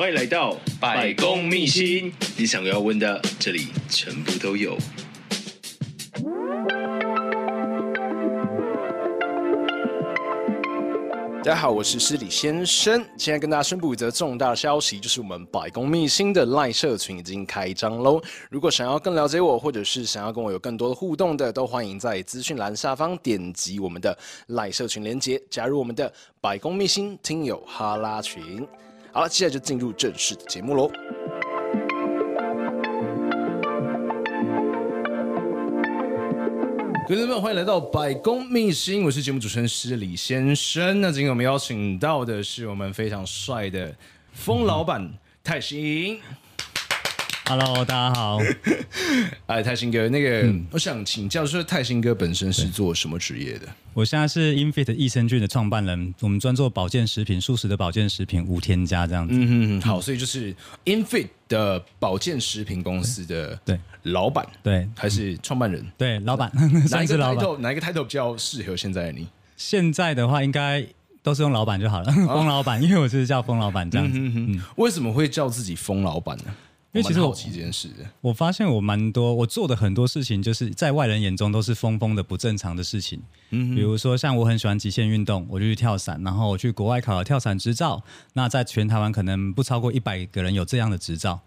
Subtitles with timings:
[0.00, 4.74] 欢迎来到百公秘辛，你想要问的，这里全部都有。
[11.44, 13.04] 大家好，我是失礼先生。
[13.18, 18.18] 现在跟大家宣布一则重大消息，就是我们百公秘辛的赖社群已经开张喽。
[18.48, 26.10] 如果想要更了解我，或者是想要跟我有更多的互动的，都欢迎在资讯栏下方点击我们的赖社群连结，加入我们的
[26.40, 28.66] 百公秘辛听友哈拉群。
[29.12, 30.88] 好了，接下来就进入正式的节目喽。
[37.08, 41.00] 各位朋友，欢迎来到百工秘辛，我是节目主持人施礼先生。
[41.00, 43.92] 那今天我们邀请到的是我们非常帅的
[44.32, 46.20] 疯老板泰兴。
[47.50, 48.38] Hello，大家好。
[49.46, 53.66] 哎，泰兴哥，那个、嗯、我想请教，说泰兴哥本身是做什么职业的？
[53.92, 59.34] 我现在是 Infit 益生菌的创办人，我们专做保健食品、素食的保健食品，无添加这样子。
[59.34, 65.84] 嗯嗯，好，所以就是 Infit 的保健食品公司的对老板，对，还是创办人？
[65.98, 66.52] 对，老板。
[66.88, 67.58] 哪一个 title？
[67.58, 69.26] 哪一个 title 比较适合现在的你？
[69.56, 70.86] 现在的话，应该
[71.20, 72.12] 都是用老板就好了。
[72.12, 74.16] 疯、哦、 老板，因为我就是叫疯老板这样子。
[74.20, 76.44] 嗯哼嗯，为什么会叫自己疯老板呢？
[76.92, 77.88] 因为其实我好奇这件事，
[78.20, 83.22] 我发现我蛮多，我做的很多事情，就是在外人眼中都是疯疯的不正常的事情。
[83.50, 88.02] 嗯，比如说像我很喜欢极限运动，我就去跳伞，然后我去国外考了跳伞执照。
[88.32, 91.40] 那在全台湾可能不超过一百个人有这样的执照。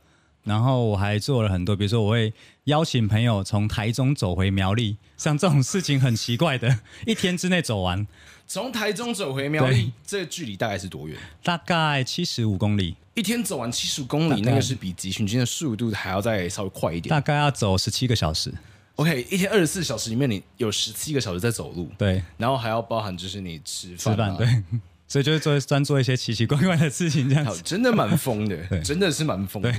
[0.43, 2.33] 然后我还做了很多，比如说我会
[2.65, 8.05] 邀请朋友从台中走回苗栗，像这种事情很奇怪的， 一天之内走完。
[8.53, 11.17] 从台中走回苗栗，这个距离大概是多远？
[11.41, 12.95] 大概七十五公里。
[13.15, 17.09] 一天走完七十五公里，那个是比急行军的速度还要再稍微快一点。
[17.09, 18.53] 大概要走十七个小时。
[18.97, 21.89] OK，一天二十四小时里面，你有十七个小时在走路。
[21.97, 23.97] 对，然后还要包含就是你吃饭。
[23.97, 24.63] 吃饭，对。
[25.09, 27.59] 所以就是做专做一些奇奇怪怪的事情，这样子。
[27.63, 28.55] 真的蛮疯的，
[28.85, 29.73] 真的是蛮疯的。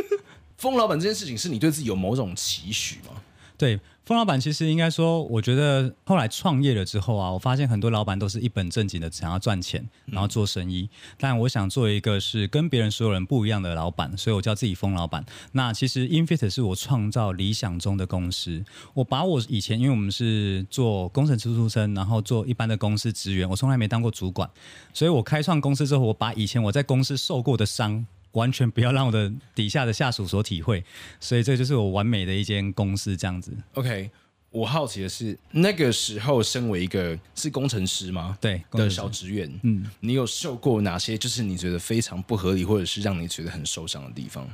[0.56, 3.20] 疯老板这件事情，是你对自己有某种期许吗？
[3.58, 3.78] 对。
[4.04, 10.82] 疯老板其实应该说，我觉得后来创业了之后啊，我发现很多老板都是一本正经的想要赚钱，然后做生意。
[10.82, 15.24] 嗯、但我想做一个是跟别人所有人不一样的老板，所以我叫自己疯老板。
[15.52, 18.62] 那其实 Infit 是我创造理想中的公司。
[18.92, 24.50] 我把我以前，因为我们是做工程师出身，然后做一般的公司职员，我从来没当过主管，
[24.92, 28.04] 所以我开创公司之后，我把以前我在公司受过的伤。
[28.34, 30.84] 完全不要让我的底下的下属所体会，
[31.18, 33.52] 所以这就是我完美的一间公司这样子。
[33.72, 34.10] OK，
[34.50, 38.38] 我好奇的是，那个时候身为一个是工程师吗？
[38.40, 44.48] 对，的小职员，嗯，你有受过哪些就是你觉得非常不合理，或者是让你觉得很受伤的地方？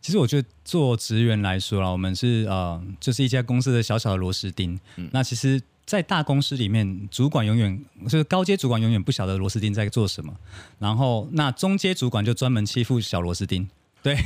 [0.00, 4.78] 其实我觉得做职员来说啦，我们是呃，就是一家公司的小小的螺丝钉。
[4.96, 5.60] 嗯，那其实。
[5.84, 10.34] 在大公司里面，主管永远就是高阶主管，永远不晓得螺丝钉在做什么。
[10.78, 13.68] 然后，那中阶主管就专门欺负小螺丝钉。
[14.02, 14.16] 对。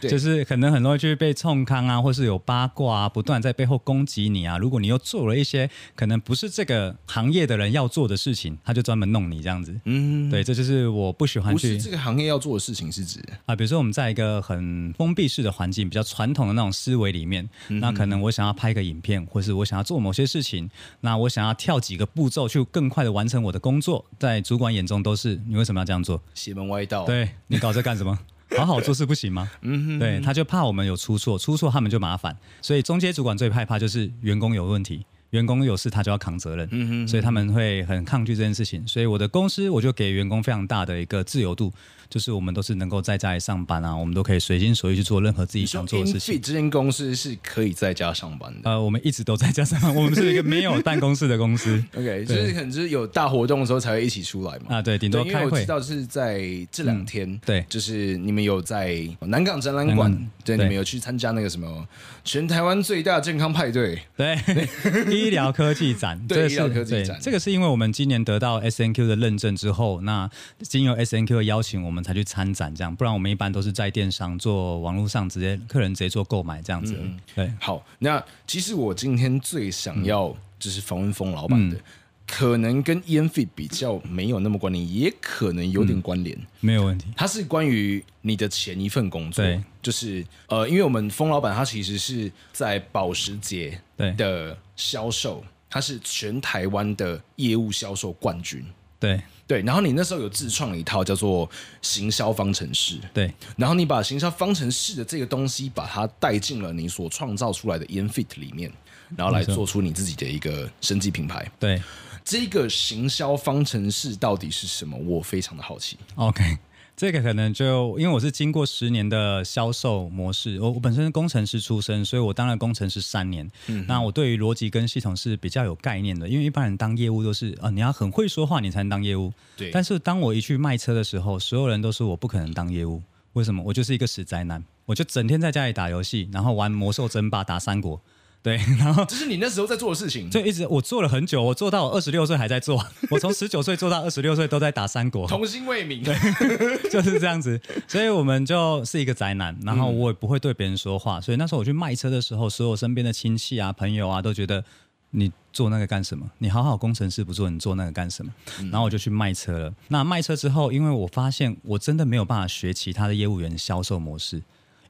[0.00, 4.58] 就是可能很容易就是被冲康啊，或是有八卦啊，不断在背后攻击你啊。
[4.58, 9.74] 如果你又做了一些可能不是这个行业的人要做的事情，他就专门弄你这样子。
[9.84, 11.74] 嗯，对，这就是我不喜欢去。
[11.74, 20.70] 不是这个行业要做的事情是指啊，比如说我们在一个很封闭式的环境，比较传统的那种思维里面，嗯、那可能我想要拍个影片，或是我想要做某些事情，
[21.00, 26.22] 那我想要跳几个步骤去更快的完成我的工作，在主管眼中都是你为什么要这样做？
[26.34, 27.04] 邪门歪道。
[27.04, 28.18] 对，你搞这干什么？
[28.56, 29.50] 好好做事不行吗？
[29.62, 35.04] 嗯哼，对，他就怕我们有出错，出错他们就麻烦，所以中间主管最害怕就是员工有问题。
[35.30, 38.86] 员工有事，他就要扛责任，嗯哼，所以他们会很抗拒这件事情。
[38.86, 41.72] 所以我的公司，我就给员工非常大的一个自由度，
[42.08, 46.40] 就是我们都是能够在家里上班啊，我们都可以随心所欲去做任何自己想做的事情。
[46.40, 48.70] 这间公司是可以在家上班的。
[48.70, 51.82] 呃，我们一直都在家上班，我们是一个没有办公室的公司。
[51.96, 54.76] OK，就是可能就是有大活动的时候才会一起出来嘛。
[54.76, 55.34] 啊，对，顶多开会。
[55.40, 56.40] 因为我知道是在
[56.70, 61.86] 这两天，嗯，对，就是你们有在南港展览馆，对，你们有去参加那个什么
[62.22, 64.36] 全台湾最大健康派对，对，
[65.26, 66.18] 医疗科技展。
[66.26, 70.30] 对，医疗科技展，这个是因为我们今年得到 S N Q 的认证之后，那
[70.60, 76.96] 经由 S N Q 的邀请，我们才去参展，这样，不然我们一般都是在电商做网络上直接客人直接做购买这样子。
[77.00, 81.76] 嗯、对，好，那其实我今天最想要就是访问峰老板的。
[81.76, 81.82] 嗯
[82.26, 87.06] 可能跟 Enfit 比较没有那么关联，也可能有点关联，嗯，没有问题。
[87.16, 93.80] 它是关于你的前一份工作，对，就是呃，因为我们封老板他其实是在保时捷
[94.16, 98.64] 的销售，他是全台湾的业务销售冠军，
[98.98, 99.62] 对对。
[99.62, 101.48] 然后你那时候有自创了一套叫做
[101.80, 103.32] 行销方程式，对。
[103.56, 108.68] 然后你把行销方程式的这个东西，把它带进了你所创造出来的 e n f i t 里面，
[109.16, 111.80] 然后来做出你自己的一个生技品牌，对。
[112.26, 114.98] 这个行销方程式到底是什么？
[114.98, 115.96] 我非常的好奇。
[116.16, 116.58] OK，
[116.96, 123.48] 这个可能就因为我是经过十年的销售模式，我我本身是工程师出身，所以我当了工程师三年。
[123.68, 129.32] 嗯，那我对于逻辑跟系统是比较有概念的，因为一般人当业务都是啊，你要很会说话，你才能当业务。
[129.56, 129.70] 对。
[129.70, 133.00] 但是当我一去卖车的时候，所有人都说我不可能当业务。
[133.34, 133.62] 为什么？
[133.64, 138.00] 我就是一个死宅男，我就整天在家里打游戏，然后玩魔兽争霸、打三国。
[138.46, 146.14] 对， 然后这是你那时候在做的事情，就一直我做了很久，我做到我二十六岁还在做，我从十九岁做到二十六岁都在打三国，童心未泯，对，
[146.88, 154.62] 就是这样子，所以我们就是一个宅男，然后我也不会对别人说话，所以那时候我去卖车的时候，所有身边的亲戚啊、朋友啊都觉得
[155.10, 156.24] 你做那个干什么？
[156.38, 158.32] 你好好工程师不做，你做那个干什么？
[158.70, 159.74] 然后我就去卖车了。
[159.88, 164.40] 那卖车之后，因为我发现我真的没有办法学其他的业务员销售模式。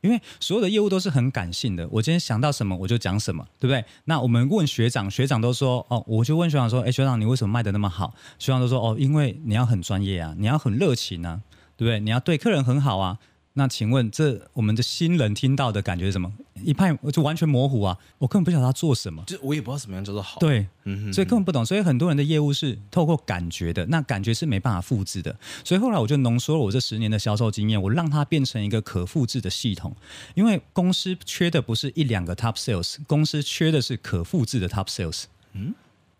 [0.07, 3.85] 因为所有的业务都是很感性的，我今天想到什么我就讲什么，对不对？
[4.05, 8.15] 那我们问学长，学长都说哦，我就问学长说，哎，学长你为什么卖的那么好？
[8.39, 11.41] 学长都说哦，因为你要很专业啊，你要很热情啊，
[11.77, 11.99] 对不对？
[11.99, 13.19] 你要对客人很好啊。
[13.59, 16.31] 那请问，这我们的新人听到的感觉是什么？
[16.63, 17.97] 一派就完全模糊啊！
[18.19, 20.39] 我根本不晓得他做什么，就我也不知道什么样叫做好。
[20.39, 21.65] 对，嗯，所以根本不懂。
[21.65, 25.35] 所以很多人的业务是透过感觉的，那感觉是没办法复制的。
[25.65, 29.97] 所以后来我就浓缩了我这十年的销售经验，我让它变成一个可复制的系统。
[30.35, 35.25] 因为公司缺的不是一两个 top sales，公司缺的是可复制的 top sales。
[35.55, 35.75] 嗯。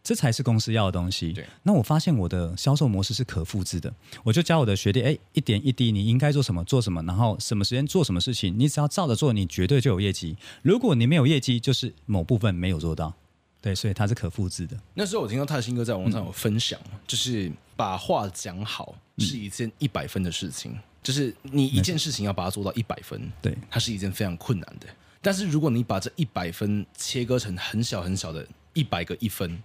[0.07, 1.33] 这才是公司要的东西。
[1.33, 3.93] 对，那我发现我的销售模式是可复制的，
[4.23, 10.37] 我就教我的学弟，哎，一点一滴，你应该做什么，做什么，然后什么时间做什么事情，你只要照着做，你绝对就有业绩。
[10.63, 13.13] 如果你没有业绩，就是某部分没有做到。
[13.61, 14.79] 对，所以它是可复制的。
[14.95, 24.87] 那时候我听到泰兴哥在网上有分享，嗯、就是把话讲好是一件一百分的事情，嗯、就是你一件事情要把它做到一百分，对，它是一件非常困难的。
[25.21, 29.61] 但是如果你把这一百分切割成很小很小的一百个一分。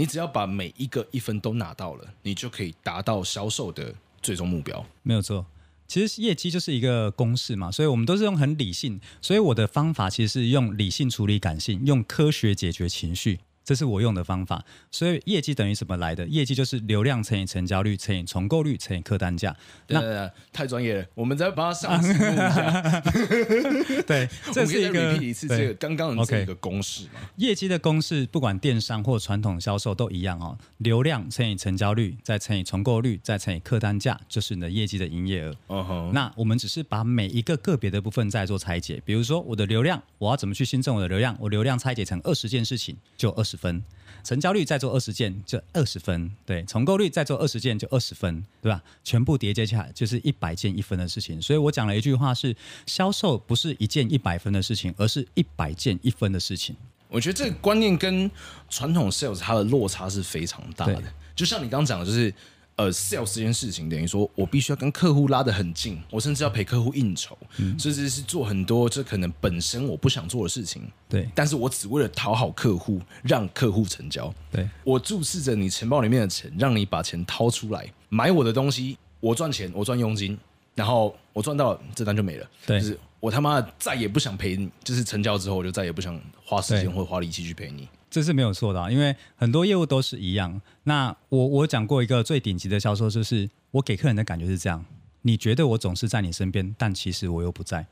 [0.00, 4.82] 你只要把每一个一分都拿到了，你就可以达到销售的最终目标。
[5.02, 5.44] 没有错，
[5.86, 13.40] 其实业绩就是一个公式嘛，所以我们都是用很理性，所以我的方法其实是用理性处理感性，用科学解决情绪。
[13.70, 16.26] 这是我用的方法，所以业绩等于什么来的？
[16.26, 19.56] 业绩就是流量乘以成交率乘以重购率乘以客单价。
[19.86, 23.00] 对对对，太专业了，我们再帮他上一下。
[24.08, 27.20] 对， 这是一个一次这个刚刚的这个公式嘛。
[27.36, 30.58] 业绩的公式，不管电商或传统销售都一样哦。
[30.78, 35.54] 流量乘以成交率，再乘以重购率，再乘以客单价，就是你的业绩的营业额。
[35.68, 36.10] Uh huh.
[36.10, 41.36] 那我们只是把每一个个别的部分再做拆解，比如说我的流量，我要怎么去新增我的流量？
[41.38, 43.59] 我流量拆解成二十件事情，就二十。
[43.60, 43.82] 分
[44.24, 48.82] 成交率再做二十件就二十分，对，重购率再做二十件就二十分，对吧？
[49.04, 51.40] 全部叠加起来就是一百件一分的事情。
[51.40, 52.54] 所以我讲了一句话是：
[52.86, 56.74] 销售不是一件一百分的事情，而是一百件一分的事情。
[57.08, 58.30] 我觉得这个观念跟
[58.68, 61.02] 传统 sales 它的落差是非常大的。
[61.34, 62.32] 就像你刚刚讲的，就是。
[62.80, 67.36] 呃，sales 这件事情等于说，我必须要跟客户拉得很近，我甚至要陪客户应酬，
[67.78, 70.90] 甚至是做很多这可能本身我不想做的事情。
[71.06, 74.32] 对，但是我只为了讨好客户，让客户成交。
[74.50, 80.38] 对，我注视着你钱包里面的钱，让你把钱掏出来买我的东西，我赚钱，我赚佣金，
[80.74, 82.46] 然后我赚到了，这单就没了。
[82.64, 87.86] 对，就是我他妈再也不想陪你，就是成交之后，我就再也不想花时间或花力气去陪你。
[88.10, 90.60] 这是没有错的啊，因为很多业务都是一样。
[90.82, 94.84] 那我我讲过一个最顶级的销售，就是我给客人的感觉是这样：
[95.22, 97.84] 你觉得我总是在你身边，但其实我又不在；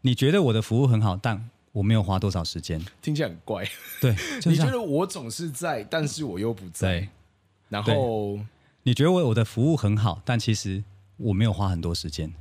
[0.00, 2.84] 你觉得我的服务很好，但我没有花多少时间。
[3.00, 3.64] 听起来很怪。
[4.00, 7.08] 对， 你觉得我总是在，但是我又不在。
[7.68, 8.38] 然后
[8.82, 10.82] 你觉得我我的服务很好，但其实
[11.16, 12.32] 我没有花很多时间。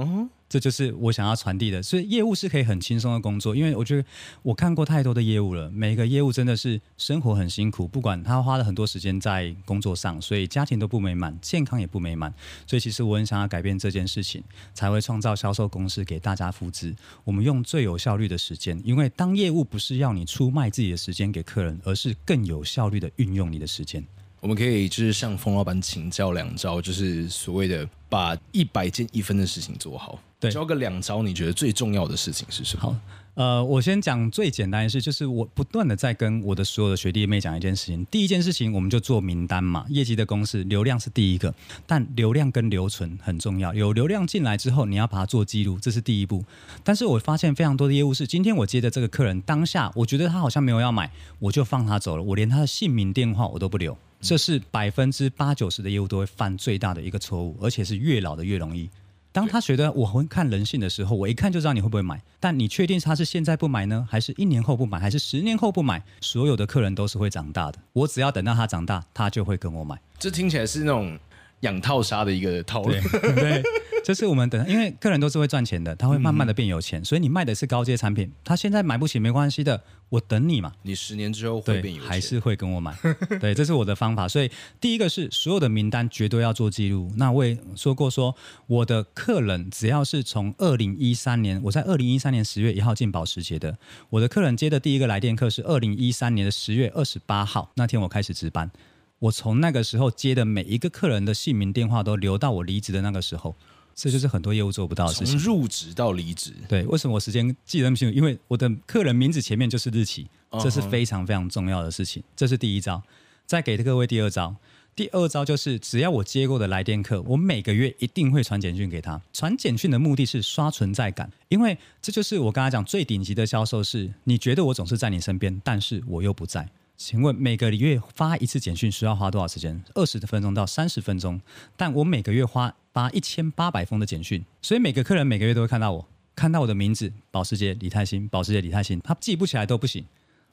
[0.00, 0.28] 哦。
[0.48, 4.04] 这就是我想要传递的，所以业务是可以很轻松的工作，因为我觉得
[4.44, 12.32] 我看过太多的业务了，每个业务真的是生活很辛苦，不管他花了很多时间在工作上，所以家庭都不美满，健康也不美满，
[12.64, 14.40] 所以其实我很想要改变这件事情，
[14.72, 16.94] 才会创造销售公司给大家复制。
[17.24, 24.06] 我们用最有效率的时间，因为当业务不是要你出卖自己的时间给客人，而是更有效率的运用你的时间。
[24.46, 30.16] 我们可以就是向冯老板请教两招，就是所谓的把一百件一分的事情做好。
[30.38, 32.82] 对，教个两招，你觉得最重要的事情是什么？
[32.82, 32.96] 好。
[33.34, 38.06] 呃，我先讲最简单的事，就是我不断的在跟我的所有的学弟妹讲一件事情。
[38.08, 41.52] 第一件事情，我们就做名单嘛，业绩的公式，流量是第一个，
[41.84, 43.74] 但流量跟留存很重要。
[43.74, 46.44] 有流量进来之后，你要把它做记录，这是第一步。
[46.84, 51.10] 但是我发现非常多的业务是，今天我接的这个客人，当下我觉得他好像没有要买，
[51.40, 53.98] 我就放他走了，我连他的姓名、电话我都不留。
[54.20, 58.88] 这是百分之八九十的业务都会犯最大的一个错误，而且是越老的越容易。
[59.30, 62.22] 当他觉得我会看人性的时候，我一看就知道你会不会买。
[62.40, 66.02] 但你确定他是现在不买呢，还是一年后不买，还是十年后不买？
[66.22, 70.00] 所有的客人都是会长大的，我只要等到他长大，他就会跟我买。
[70.18, 71.18] 这听起来是那种
[71.60, 72.90] 养套杀的一个套路。
[72.90, 73.02] 对。
[73.34, 73.62] 对
[74.06, 80.72] 就是我们等，因为客人都是会赚钱的，他会慢慢的变有钱，嗯、所以你卖的是高阶产品，他现在买不起没关系的，我等你嘛。
[80.82, 82.96] 你十年之后会变有钱，还是会跟我买。
[83.40, 84.28] 对，这是我的方法。
[84.28, 84.48] 所以
[84.80, 87.10] 第一个是所有的名单绝对要做记录。
[87.16, 88.36] 那我也说过说，说
[88.68, 93.76] 我的客人只要是从二零一三年，我在二零一三年十月一号进保时捷的，
[94.10, 98.70] 我的客人接的第一个来电客是二零一三年的十月二十八号，那天我开始值班，
[99.18, 103.56] 我从那个时候接的每一个客人的姓名电话都留到我离职的那个时候。
[103.96, 105.38] 这就是很多业务做不到的事情。
[105.38, 108.14] 从入职到离职，对，为什么我时间记得那么清楚？
[108.14, 110.28] 因为我的客人名字前面就是日期，
[110.62, 112.22] 这是非常非常重要的事情。
[112.36, 113.02] 这是第一招。
[113.46, 114.54] 再给各位第二招，
[114.94, 119.18] 第二招就是只要我接过的来电客，我每个月一定会传简讯给他。
[119.32, 126.68] 传简讯的目的是刷存在感，因为这就是我刚才讲最顶级的销售是，你觉得我总是在你身边，但是我又不在。
[126.96, 129.82] 请问每个月发一次简讯需要花多少时间？
[129.94, 131.40] 二十分钟到三十分钟，
[131.76, 140.06] 但我每个月花发一千八百封的简讯，所以每个客人每个月都会看到我，看到我的名字保时捷李泰兴，保时捷李泰兴，他记不起来都不行，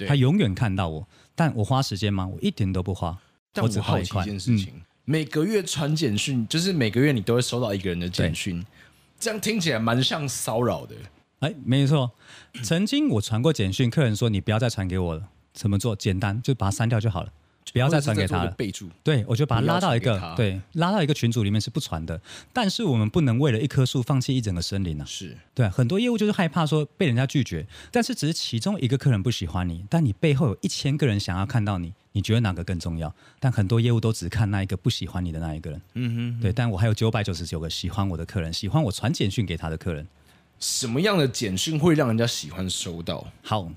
[0.06, 2.28] 他永远看到我，但我花时间吗？
[2.28, 3.18] 我一点都不花，
[3.54, 8.66] 但我只好奇一件事情，嗯、每个月传简讯，就是每个月你都会收到一个人的简讯，
[9.18, 10.94] 这样听起来蛮像骚扰的。
[11.40, 12.12] 哎，没错，
[12.64, 15.30] 曾经我传过简讯，客人说你不要再传给我了。
[15.54, 15.96] 怎么做？
[15.96, 17.32] 简单，就把它删掉就好了，
[17.72, 18.52] 不要再传给他了。
[18.52, 22.20] 备注，对，我就把他拉到一个对，拉到一个群组里面是不传的。
[22.52, 25.06] 但是我们不能为了一棵树放弃一整个森林啊！
[25.06, 33.14] 是对，很多业务就是害怕说被人家拒绝，但是只是其中一个客人不喜欢你，但你背后有一千个人想要看到你，你觉得哪个更重要？
[33.40, 35.82] 但很多业务都只看那一个不喜欢你的那一个人。
[35.94, 40.08] 嗯哼，对，但我还有九百九十九个喜欢我的客人，喜欢我传简讯给他的客人。
[40.60, 43.28] 什么样的简讯会让人家喜欢收到？
[43.42, 43.72] 好。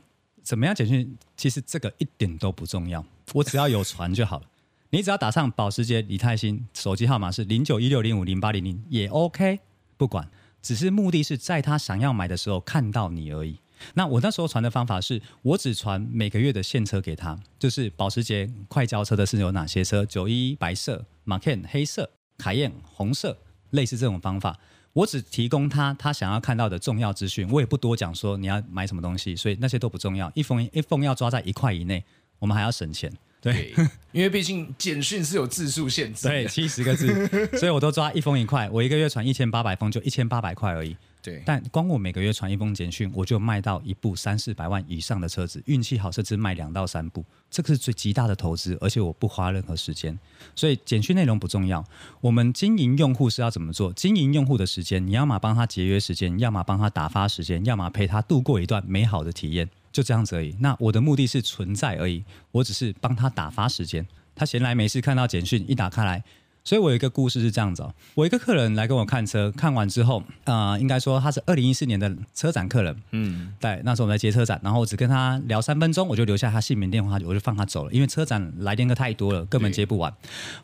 [0.46, 1.18] 怎么样简讯？
[1.36, 4.46] 其实这个一点都不重要，我只要有传就好了。
[4.90, 9.58] 你只要打上保时捷李泰兴，手机号码是零九一六零五零八零零也 OK，
[9.96, 10.30] 不管，
[10.62, 13.58] 只是目的是在他想要买的时候看到你而已。
[13.94, 20.06] 那我那时候传的方法是，我只传每个月的现车给他，就是保时捷快交车的是有哪些车？
[20.06, 23.36] 九一白色、Macan 黑色、凯宴红色，
[23.70, 24.56] 类似这种方法。
[24.96, 30.32] 我只提供他他想要看到的重要资讯，我也不多讲说你要买什么东西，所以那些都不重要。
[30.34, 32.02] 一封一封要抓在一块以内，
[32.38, 33.12] 我们还要省钱。
[33.42, 38.70] 对，对，因为毕竟简讯是有字数限制，对，七十个字，所以我都抓一封一块。
[38.70, 40.96] 我一个月传一千八百封，就一千八百块而已。
[41.26, 50.16] 对，但光我每个月传一封简讯，我就卖到一部三四百万以上的车子，运气好甚至卖两到三部，这个是最极大的投资，而且我不花任何时间，
[50.54, 51.84] 所以简讯内容不重要。
[52.20, 53.92] 我们经营用户是要怎么做？
[53.92, 60.54] 经营用户的时间，你要么帮他节约时间，要么帮他打发时间，要么陪他度过一段美好的体验，就这样子而已。
[60.60, 64.06] 那我的目的是存在而已，我只是帮他打发时间。
[64.36, 66.22] 他闲来没事看到简讯一打开来。
[66.66, 80.12] 所以我有一个故事是这样子哦，我一个客人来跟我看车，看完之后，啊、呃，应该说他是二零一四年的车展客人，嗯，对，那时候我们在接车展，然后我只跟他聊三分钟，我就留下他姓名电话，我就放他走了，因为车展来电客太多了，根本接不完。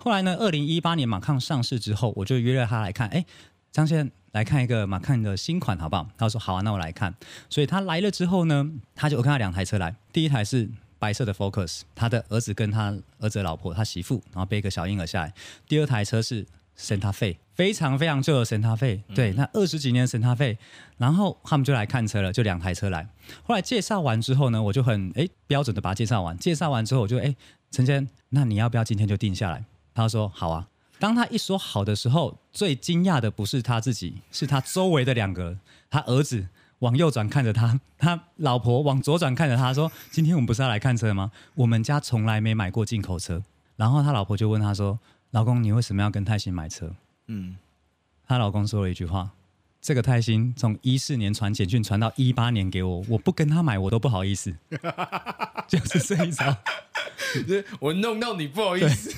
[0.01, 3.25] 后来呢，二零一八年马抗上市之后，我就约了他来看，哎，
[3.71, 6.09] 张先生来看一个马抗的新款好不好？
[6.19, 7.15] 他说好啊，那我来看。
[7.49, 10.69] 所以他来了之后呢，他就我看他两台车来，第一台是。
[11.03, 15.35] 白色的 Focus，他的儿子跟他儿子的老婆，他媳妇，然后背一个小婴儿下来。
[15.67, 16.47] 第二台车是
[16.79, 20.59] Santa Fe，非常非常旧的 Santa Fe，对，那二十几年 Santa Fe，
[20.99, 23.09] 然后他们就来看车了，就两台车来。
[23.43, 26.39] 后来介绍完之后呢，我就很诶标准的把他介绍完。
[26.39, 27.35] 介绍完之后，我就诶
[27.73, 29.65] 陈先，那你要不要今天就定下来？
[29.93, 30.69] 他说好啊。
[31.01, 35.59] 当他一说好的时候，最惊讶的不是他自己，是他周围的两个，
[35.91, 36.47] 他儿子。
[36.83, 41.31] 往右转看着他， 他老婆往左转看着他，说：“今天我们不是要来看车吗？
[41.55, 43.43] 我们家从来没买过进口车。”
[43.77, 44.99] 然后他老婆就问他说
[45.31, 46.95] ：“老公，你为什么要跟泰兴买车？”
[47.29, 47.57] 嗯，
[48.27, 49.31] 他老公说了一句话
[49.83, 54.55] ：“这个泰兴从一四年传简讯传到一八年给我，我不跟他买我都不好意思。
[55.67, 56.57] ”就是这一招，
[57.81, 59.13] 我弄到你不好意思。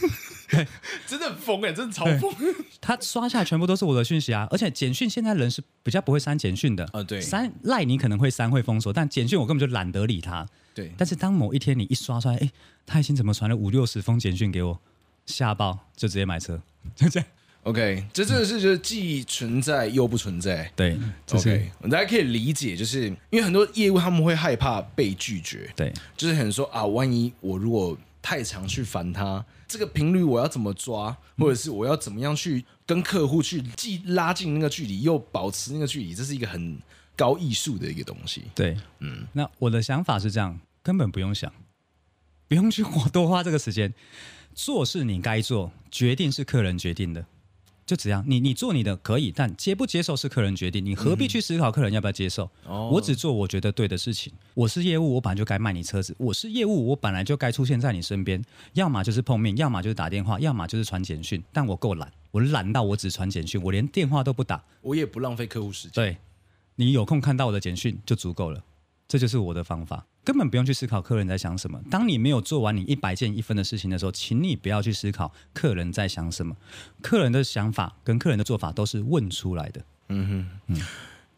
[1.07, 2.33] 真的很疯哎，真的超疯。
[2.81, 10.47] 他刷下来全部都是我的讯息啊，而且简讯现在人是比较不会删简讯的啊，对，删赖你可能会删会封锁，但简讯我根本就懒得理他。
[10.73, 12.51] 对，但是当某一天你一刷出来，哎，
[12.87, 14.81] 他已经怎么传了五六十封简讯给我，
[15.27, 16.63] 吓爆，就直接买车，
[16.95, 17.29] 就这样。
[17.65, 20.71] OK，这真的是就是既存在又不存在。
[20.77, 20.99] 对
[21.33, 25.71] ，OK，大家可以理解，就是因为很多业务他们会害怕被拒绝。
[25.75, 36.79] 对，就是很说啊，万一我如果太常去烦他，这个频率我要怎么抓，或者是我要怎么样去跟客户去既拉近那个距离，又保持那个距离，这是一个很
[37.17, 38.43] 高艺术的一个东西。
[38.55, 41.51] 对，嗯，那我的想法是这样，根本不用想，
[42.47, 43.95] 不用去花多花这个时间，
[44.55, 47.25] 做是你该做，决定是客人决定的。
[47.87, 52.51] 就这样，你你做你的可以，但接不接受是客人决定，你何必去思考客人要不要接受？
[52.67, 54.33] 嗯、我只做我觉得对的事情。
[54.55, 61.43] 我是业务，我本来就该卖你车子；我是业务，我本来就该出现在你身边，要么就是碰面，要么就是打电话，要么就是传简讯。
[61.53, 65.93] 但我够懒，我懒到我只传简讯，我连电话都不打，我也不浪费客户时间。
[65.93, 66.17] 对，
[66.77, 68.65] 你有空看到我的简讯就足够了，
[69.07, 70.07] 这就是我的方法。
[70.25, 71.81] 根本不用去思考客人在想什么。
[71.91, 76.57] 当你没有做完你一百件一分的事情的时候，请你不要去思考客人在想什么。
[77.03, 79.85] 客人的想法跟客人的做法都是问出来的。
[80.09, 80.83] 嗯哼，嗯。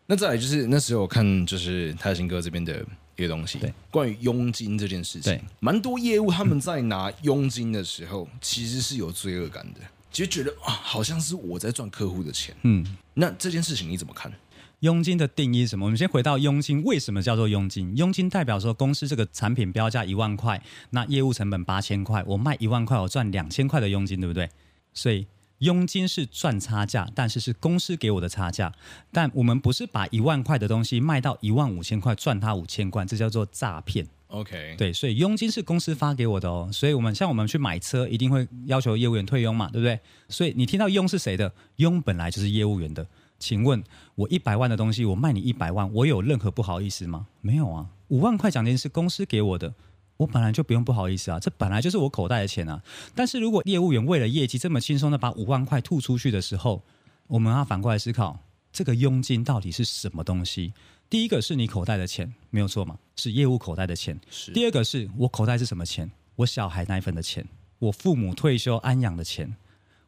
[0.06, 9.80] 那再来就是那时候我看就是泰兴哥这边的一个东西，对，关于佣金这件事情，对，蛮多业务他们在拿佣金的时候，其实是有罪恶感的，
[10.12, 12.54] 其实觉得啊，好像是我在赚客户的钱。
[12.62, 14.32] 嗯，那这件事情你怎么看？
[14.80, 15.86] 佣金的定义是什么？
[15.86, 17.96] 我们先回到佣金，为什么叫做佣金？
[17.96, 24.50] 佣金代表说公司这个产品标价一万块，那业务成本八千块，我卖一万块，我赚两千块的佣金，对不对？
[24.92, 25.26] 所以
[25.60, 28.70] 佣金是赚差价，但是是公司给我的差价。
[29.10, 34.06] 但我们不是把一万块的东西卖到一万五千块，赚他五千块，这叫做诈骗。
[34.28, 36.68] OK，对，所以佣金是公司发给我的哦。
[36.70, 39.98] 所以我们像我们去买车，一定会要求业务员退佣嘛，对不对？
[40.28, 41.50] 所以你听到佣是谁的？
[41.76, 43.06] 佣本来就是业务员的。
[43.38, 43.82] 请问，
[44.14, 47.26] 我一百万的东西，我卖你一百万，我有任何不好意思吗？
[47.40, 49.74] 没有啊，五万块奖金是公司给我的，
[50.16, 52.82] 我本来就不用不好意思啊，这本来就是我口袋的钱啊。
[53.14, 56.82] 但是如果业务员为了业绩这么轻松的把五万块吐出去的时候，
[57.26, 58.38] 我们要反过来思考，
[58.72, 60.72] 这个佣金到底是什么东西？
[61.10, 64.18] 第一个是你口袋的钱，没有错嘛，是业务口袋的钱。
[64.30, 64.50] 是。
[64.52, 66.10] 第二个是我口袋是什么钱？
[66.36, 67.46] 我小孩奶粉的钱，
[67.78, 69.54] 我父母退休安养的钱。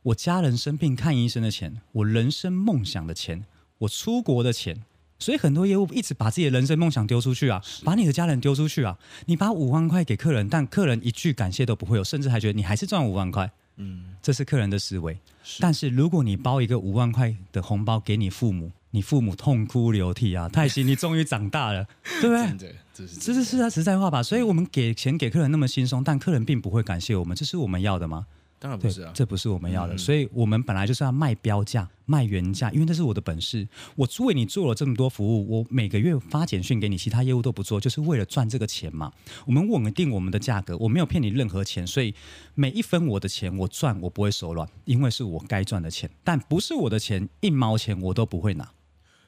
[0.08, 3.44] 我家人生病看医生的钱，我人生梦想的钱，
[3.78, 4.82] 我出国的钱，
[5.18, 8.98] 所以很多业务一直把自己的人生梦想丢出去啊，把你的家人丢出去啊。
[9.26, 13.50] 你把五万块给客人，但客人一句感谢都不会有，甚至还觉得你还是赚五万块。
[13.76, 15.18] 嗯，这是客人的思维。
[15.44, 15.60] 是。
[15.60, 21.86] 但是如果你包一个五万块的红包给你父母，你父母痛哭流涕啊，泰熙，你终于长大了，
[22.22, 22.56] 对不对？
[22.56, 24.22] 对，这是这是是啊，实在话吧。
[24.22, 28.26] 所以我们给钱给客人那么轻松，但客人并不会感谢我们，这是我们要的吗？
[28.60, 33.66] 当然不是啊，这不是我们要的，嗯、所以我们本来就是要卖标价、卖原价，因为这是我的本事。
[33.94, 39.12] 我为你做了这么多服务，我每个月发简讯给你，其他业务都不做，就是为了赚这个钱嘛。
[39.46, 42.12] 我们稳定我们的价格，我没有骗你任何钱，所以
[42.56, 46.10] 每一分我的钱我赚，我不会手软，因为是我该赚的钱。
[46.24, 48.68] 但不是我的钱，一毛钱我都不会拿。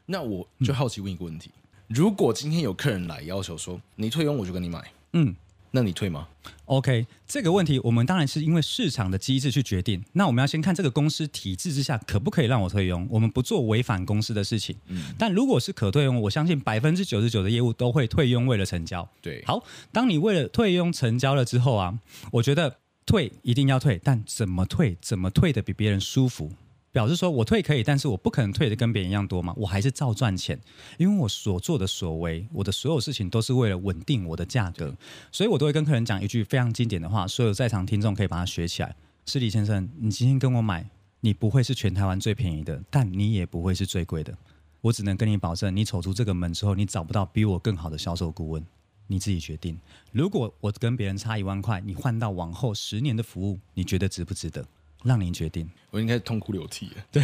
[0.06, 5.36] 那我就好奇问一个问题：嗯、如果今天有客人来要求说你退佣，我就跟你买，嗯。
[5.72, 6.26] 那你退吗
[6.64, 10.02] ？OK，这个问题我们当然是因为市场的机制去决定。
[10.12, 13.06] 那我们要先看这个公司体制之下可不可以让我退佣。
[13.10, 14.76] 我们不做违反公司的事情。
[14.88, 15.14] 嗯。
[15.18, 19.08] 但如果是可退佣，我相信百分之九十九的业务都会退佣，为了成交。
[19.22, 19.44] 对。
[19.46, 21.98] 好，当你为了退佣成交了之后啊，
[22.32, 24.96] 我觉得退一定要退，但怎么退？
[25.00, 26.52] 怎么退的比别人舒服？
[26.92, 30.58] 表示说我退可以，但是我不可能退的跟别人一样多嘛，我还是照赚钱，
[30.98, 34.94] 因为我所做的所为，我的所有事情都是为了稳定我的价格，
[35.30, 38.96] 所以我都会跟客人讲一句非常经典的话，所有在场听众可以把它学起来。
[39.26, 44.36] 是李先生，你今天跟我买，你不会是全台湾最便宜的，但你也不会是最贵的，
[44.80, 48.66] 我只能跟你保证，你走出这个门之后，你找不到比我更好的销售顾问，
[49.06, 49.78] 你自己决定。
[50.10, 54.66] 如果我跟别人差一万块，你换到往后十年的服务，你觉得值不值得？
[55.02, 57.04] 让您决定，我应该痛哭流涕了。
[57.10, 57.22] 对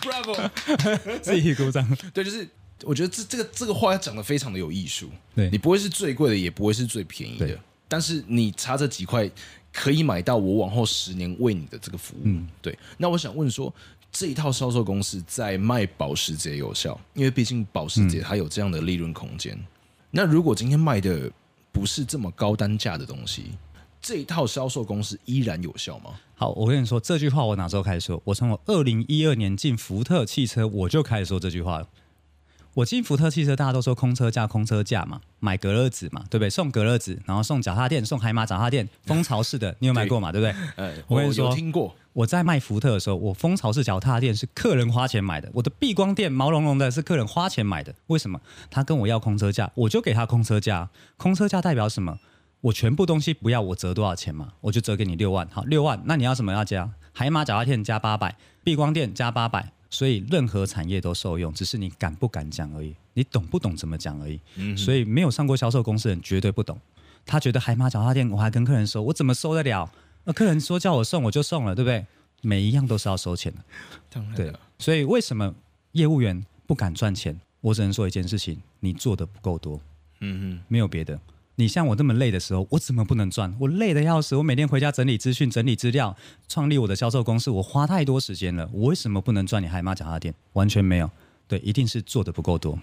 [0.00, 0.50] ，Bravo，
[1.20, 1.86] 自己鼓掌。
[2.12, 2.48] 对，就是
[2.82, 5.10] 我觉得这这个这个话要讲的非常的有艺术。
[5.34, 7.58] 对，你不会是最贵的，也不会是最便宜的，
[7.88, 9.30] 但是你差这几块
[9.72, 12.20] 可以买到我往后十年为你的这个服务。
[12.24, 12.78] 嗯，对。
[12.96, 13.72] 那我想问说，
[14.10, 16.98] 这一套销售公式在卖保时捷有效？
[17.12, 19.54] 因为毕竟保时捷它有这样的利润空间。
[19.54, 19.66] 嗯。
[20.10, 21.30] 那如果今天卖的
[21.72, 23.52] 不是这么高单价的东西？
[24.04, 26.10] 这一套销售公式依然有效吗？
[26.34, 28.20] 好，我跟你说这句话，我哪时候开始说？
[28.22, 31.88] 我从我二零一二年进福特汽车，我就开始说这句话了。
[32.74, 36.50] 我进福特汽车，大家都说空车价，空车价嘛，买隔热纸嘛，对不对？
[36.50, 40.30] 送隔热纸，然后送脚踏垫，送海马脚踏垫，蜂巢式的，你有买过嘛？
[40.30, 40.54] 对，不对？
[40.76, 41.94] 呃，我跟你说，听过。
[42.12, 47.94] 我在卖福特的时候，我蜂巢式脚踏垫是客人花钱买的，我的避光垫毛茸茸的是客人花钱买的。
[48.08, 48.38] 为什么？
[48.70, 50.90] 他跟我要空车价，我就给他空车价。
[51.16, 52.18] 空车价代表什么？
[52.64, 54.54] 我全部东西不要，我折多少钱嘛？
[54.62, 55.46] 我就折给你六万。
[55.50, 56.90] 好，六万，那你要什么要加？
[57.12, 59.70] 海马脚踏垫加八百，避光垫加八百。
[59.90, 64.40] 所以任何产业都受用，只是你敢不敢讲而已，你懂不懂怎么讲而已。
[64.56, 66.80] 嗯，所以没有上过销售公司的人绝对不懂。
[67.26, 69.92] 他觉得海马脚踏垫，我还跟客人说，我怎么收得了？
[70.24, 72.06] 那客人说叫我送，我就送了，对不对？
[72.40, 73.60] 每一样都是要收钱的，
[74.08, 74.34] 当然。
[74.34, 75.54] 对，所以为什么
[75.92, 77.38] 业务员不敢赚钱？
[77.60, 79.78] 我只能说一件事情：你做的不够多。
[80.20, 81.20] 嗯嗯，没有别的。
[81.56, 83.54] 你像我这么累的时候，我怎么不能赚？
[83.60, 86.16] 我累得要死，我每天回家整理资讯、整理资料，
[86.48, 88.68] 创立我的销售公司，我花太多时间了。
[88.72, 90.34] 我为什么不能赚你海马脚踏垫？
[90.54, 91.08] 完全没有。
[91.46, 92.76] 对，一定是做的不够多。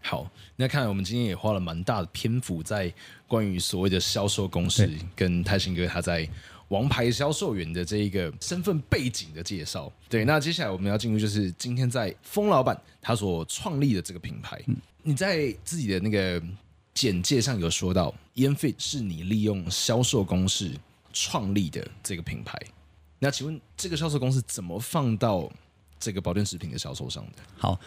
[0.00, 2.92] 好，那看来我们今天也花了蛮大的篇幅在
[3.26, 6.28] 关于所谓的销售公司，跟泰兴哥他在
[6.68, 9.92] 王牌销售员的这一个身份背景的介绍。
[10.08, 14.62] 对，那接下来我们要进入就是今天在风老板他所创立的这个品牌。
[14.66, 16.42] 嗯、你在自己的那个
[16.94, 20.70] 简介上有说到，EMFit 是你利用销售公式
[21.12, 22.56] 创立的这个品牌。
[23.18, 25.50] 那请问这个销售公司怎么放到？
[25.98, 27.42] 这个保健食品的销售上的。
[27.56, 27.78] 好，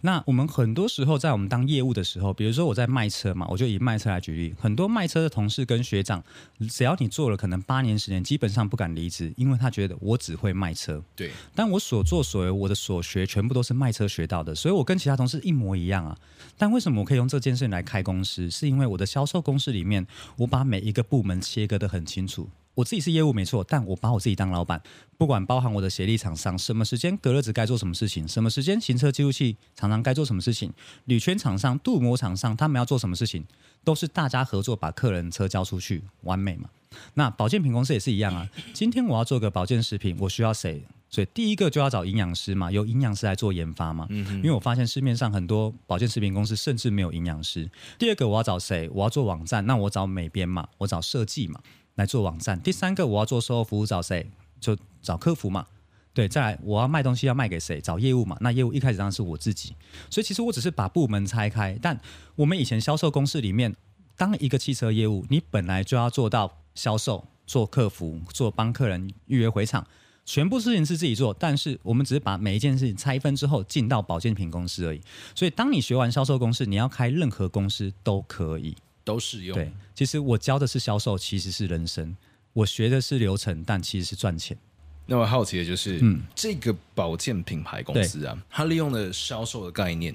[0.00, 4.54] 那我们很多时候在我们当业务的时候，比如说我在卖车嘛，我就以卖车来举例。
[4.58, 6.22] 很多卖车的同事跟学长，
[6.70, 11.02] 只要你做了可能八年时间，基本上不敢离职，因为他觉得我只会卖车。
[11.14, 16.16] 对，但我所作所为，我的所学全部都是卖车学到的，所以我跟其他同事一模一样啊。
[16.56, 18.50] 但为什么我可以用这件事情来开公司？
[18.50, 22.48] 是因为我的销售公司里面，我把每一个部门切割得很清楚。
[22.76, 24.80] 我自己是业务没错，但我把我自己当老板，
[25.16, 30.70] 不管包含我的协力厂商，什么时间隔热纸该做什么事情，什么时间行车记录器厂商该做什么事情，
[31.06, 33.42] 铝圈厂商、镀膜厂商他们要做什么事情，
[33.82, 36.68] 都是大家合作把客人车交出去，完美嘛？
[37.14, 38.46] 那保健品公司也是一样啊。
[38.74, 40.84] 今天我要做个保健食品，我需要谁？
[41.08, 44.06] 所以第一个就要找营养师嘛，由营养师来做研发嘛。
[44.10, 47.70] 嗯，因为我发现市面上很多保健食品公司甚至没有营养师。
[47.98, 48.90] 第二个我要找谁？
[48.92, 51.60] 我要做网站，那我找美编嘛，我找设计嘛。
[51.96, 52.58] 来做网站。
[52.62, 54.30] 第三个，我要做售后服务，找谁？
[54.58, 55.66] 就找客服嘛。
[56.14, 57.78] 对，再来，我要卖东西，要卖给谁？
[57.78, 58.38] 找业务嘛。
[58.40, 59.74] 那业务一开始当然是我自己。
[60.08, 61.78] 所以其实我只是把部门拆开。
[61.82, 62.00] 但
[62.36, 63.76] 我们以前销售公司里面，
[64.16, 69.86] 当一个汽车业务，你本来就要做到销售、做客服、做帮客人预约回厂，
[70.24, 71.34] 全部事情是自己做。
[71.34, 75.00] 但是我们只是把每一件事情拆分之后，进到保健品公司而已。
[75.34, 78.74] 所以当你学完销售公司，你要开任何公司都可以。
[79.06, 79.54] 都适用。
[79.54, 82.12] 对，其实我教的是销售，其实是人生；
[82.52, 84.58] 我学的是流程，但其实是赚钱。
[85.06, 90.12] 那我好奇的就是，嗯，这个保健品牌公司啊，它利用了销售的概念，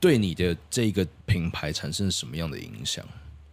[0.00, 3.06] 对你的这个品牌产生什么样的影响？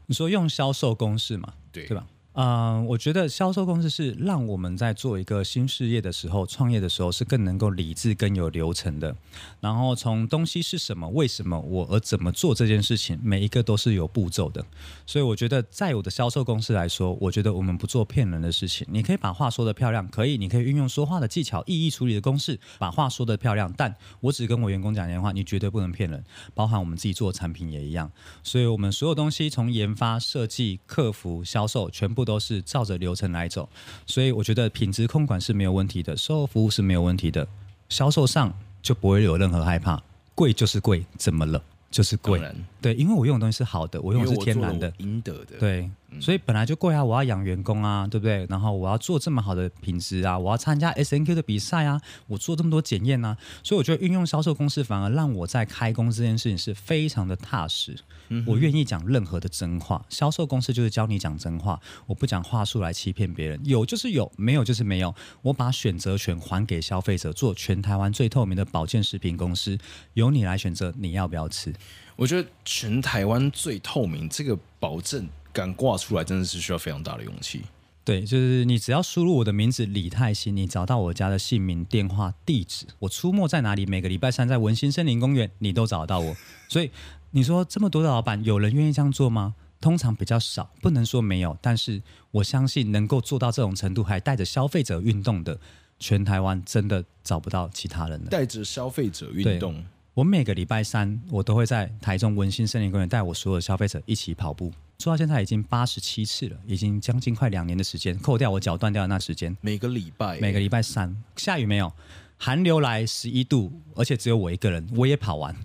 [0.08, 1.54] 你说用销售公式嘛？
[1.71, 2.08] 对，对吧？
[2.41, 9.13] 嗯、我觉得销售公司是让我们在做一个新事业的时候、创业的时候是更能够理智、更有流程的。
[9.60, 14.65] 然后从东西是什么、为什么我而怎么做这件事情，每一个都是有步骤的。
[15.06, 18.88] 所以我觉得，在我的销售公司来说，我觉得我们不做骗人的事情。
[18.89, 23.69] 你可以把话说得漂亮，可以，你可以运用说话的技巧、意义处理的公式，把话说得漂亮。
[23.75, 26.23] 但我只跟我员工讲电话，你绝对不能骗人。
[26.54, 28.10] 包含我们自己做的产品也一样。
[28.43, 32.28] 所以我们所有东西，从研发、设计、客服、销售，全部。
[32.29, 33.67] 都是照着流程来走，
[34.05, 37.47] 所以我觉得品质控管是没有问题的，售后服务是没有问题的，
[37.89, 39.99] 销售上就不会有任何害怕。
[40.35, 41.59] 贵就是贵，怎么了？
[41.89, 42.39] 就是贵。
[42.79, 45.57] 对，因为我用的东西是好的，我用的是天然的，应得的。
[45.59, 45.89] 对。
[46.19, 47.04] 所以本来就贵啊！
[47.04, 48.45] 我要养员工啊，对不对？
[48.50, 57.95] 然后我要做这么好的品质啊，我要参加 SNQ 的比赛啊，我做这么多检验啊，所以我觉得运用销售公司反而让我在开工这件事情是非常的踏实。
[58.30, 65.13] 嗯、我愿意讲任何的真话，销售公司就是教你讲真话，我不讲话术来欺骗别人，有就是有，没有就是没有。
[65.41, 69.78] 我把选择权还给消费者，做全台湾最透明的保健食品公司，
[70.13, 71.74] 由你来选择你要不要吃。
[72.15, 75.28] 我觉得全台湾最透明这个保证。
[75.51, 77.62] 敢挂出来真的是需要非常大的勇气。
[78.03, 83.85] 对，就是你只要输入我的名字李泰兴，你找到我家的姓名、电话、地址，我出没在哪里？
[83.85, 86.35] 每个礼拜三在文心森林公园，你都找得到我。
[86.67, 86.89] 所以
[87.31, 89.53] 你说这么多的老板，有人愿意这样做吗？
[89.79, 95.59] 通常比较少，不能说没有，但是我相信能够做到这种程度，还带着消费者运动的，
[95.99, 98.29] 全台湾真的找不到其他人了。
[98.29, 99.83] 带着消费者运动。
[100.15, 109.55] 我每个礼拜三，我都会在台中文心森林公园带我所有的消费者一起跑步，做到现在已经八十七次了，已经将近快两年的时间，扣掉我脚断掉的那时间。
[109.62, 111.89] 每个礼拜，每个礼拜三，下雨没有，
[112.38, 115.55] 寒流来十一度，而且只有我一个人，我也跑完，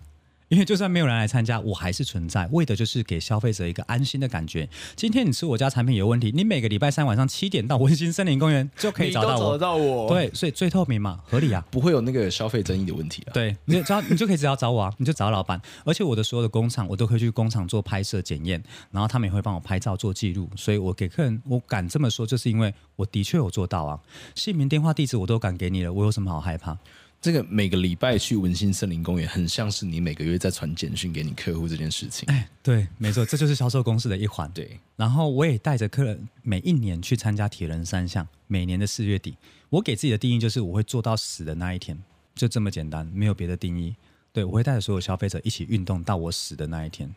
[0.55, 4.69] 因为就算没有人来参加，我还是存在，为的就是给消费者一个安心的感觉。
[4.95, 9.40] 今天你吃我家产品有问题，你每个礼拜三晚上七点到文心森林公园就可以找到我。
[9.40, 10.09] 找得到我。
[10.09, 13.35] 对，所以最透明嘛，合理啊，不会有那个消费争议的问题啊。
[13.35, 15.61] 对，你就只要你就可以只要找我啊，你就找老板。
[15.85, 18.62] 而且我的所有的工厂，我都可以去工厂做拍摄检验，
[18.93, 20.49] 然后他们也会帮我拍照做记录。
[20.55, 23.99] 所以我给客人，我敢这么说，就是因为我的确有做到啊，
[24.37, 26.79] 姓名、电话、地址我都敢给你了，我有什么好害怕？
[27.25, 32.29] 这个每个礼拜去文心森林公园，很像是你每个月在传简讯给你客户这件事情。
[32.29, 34.47] 哎，对，没错，这就是销售公式的一环。
[34.53, 39.39] 对，然后我也带着客人每一年去参加铁人三项，每年的四月底，
[39.71, 41.99] 我给自己的定义就是我会做到死的那一天，
[42.35, 43.97] 就这么简单，没有别的定义。
[44.31, 47.11] 对，我会带着所有消费者一起运动到我死的那一天。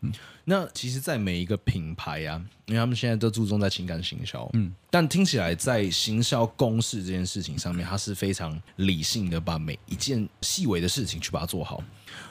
[0.00, 0.12] 嗯，
[0.44, 11.82] 那其实，在每一个品牌啊，因为他们现在都注重在情感行销，嗯，但听起来在行销公式这件事情上面，它是非常理性的，把每一件细微的事情去把它做好。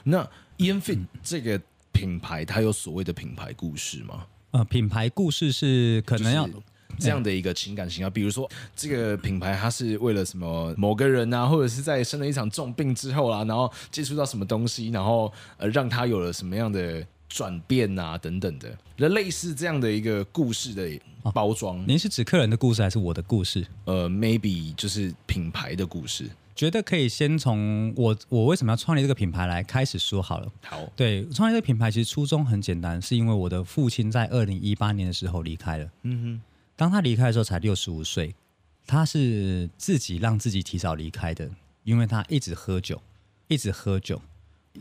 [0.05, 0.23] 那
[0.59, 4.25] Ian Fit 这个品牌，它有所谓的品牌故事吗？
[4.51, 6.49] 呃，品牌故事是可能要
[6.97, 17.05] 这样的一个情感行销，比如说这个品牌，它是为了什么某个人啊，或者是在生了一场重病之后啊，然后接触到什么东西，然后呃，让他有了什么样的。
[17.27, 18.77] 转变啊，等等的，
[19.09, 20.99] 类似这样的一个故事的
[21.33, 21.77] 包装。
[21.77, 23.65] 哦，您是指客人的故事还是我的故事？
[23.85, 26.29] 呃，maybe 就是品牌的故事。
[26.55, 30.51] 觉得可以先从我我为什么要创立这个品牌来开始说好了。
[30.63, 35.87] 好，对，创立这个品牌其实初衷很简单，是因为我的父亲在二零一八年的时候离开了。
[36.01, 36.41] 嗯哼，
[36.75, 38.33] 当他离开的时候才六十五岁，
[38.87, 41.47] 他是自己让自己提早离开的，
[41.83, 42.99] 因为他一直喝酒，
[43.47, 44.19] 一直喝酒。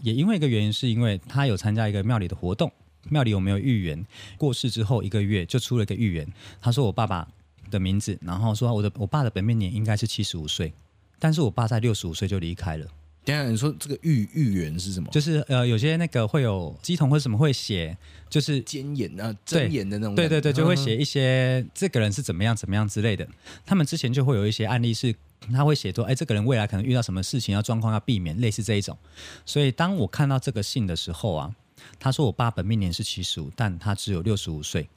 [0.03, 2.71] 也因为一个原因，是因为他有参加一个庙里的活动，
[3.09, 4.07] 庙里有没有预言？
[4.37, 6.27] 过世之后一个月就出了一个预言，
[6.61, 7.27] 他说我爸爸
[7.71, 10.73] 的名字，然后说我的我爸的本命年应该是七十五岁，
[11.19, 12.87] 但是我爸在六十五岁就离开了。
[13.27, 15.11] 等下你说这个预预言是什么？
[15.11, 17.95] 就是呃有些那个会有鸡童或什么会写，
[18.31, 23.29] 就是奸言啊箴言的那种，对对对，就会写一些这个人是怎么样怎么样之类的。
[23.67, 25.15] 他们之前就会有一些案例是。
[25.53, 28.97] 他会写说，哎，这个人未来可能遇到什么事情，要状况要避免，类似这一种。
[29.45, 31.55] 所以当我看到这个信的时候啊，
[32.01, 34.89] 他说我爸本命年是七十五，但他只有六十五岁。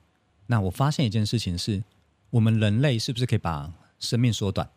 [0.48, 1.84] 那我发现一件事情是，
[2.32, 4.68] 我们人类是不是可以把生命缩短？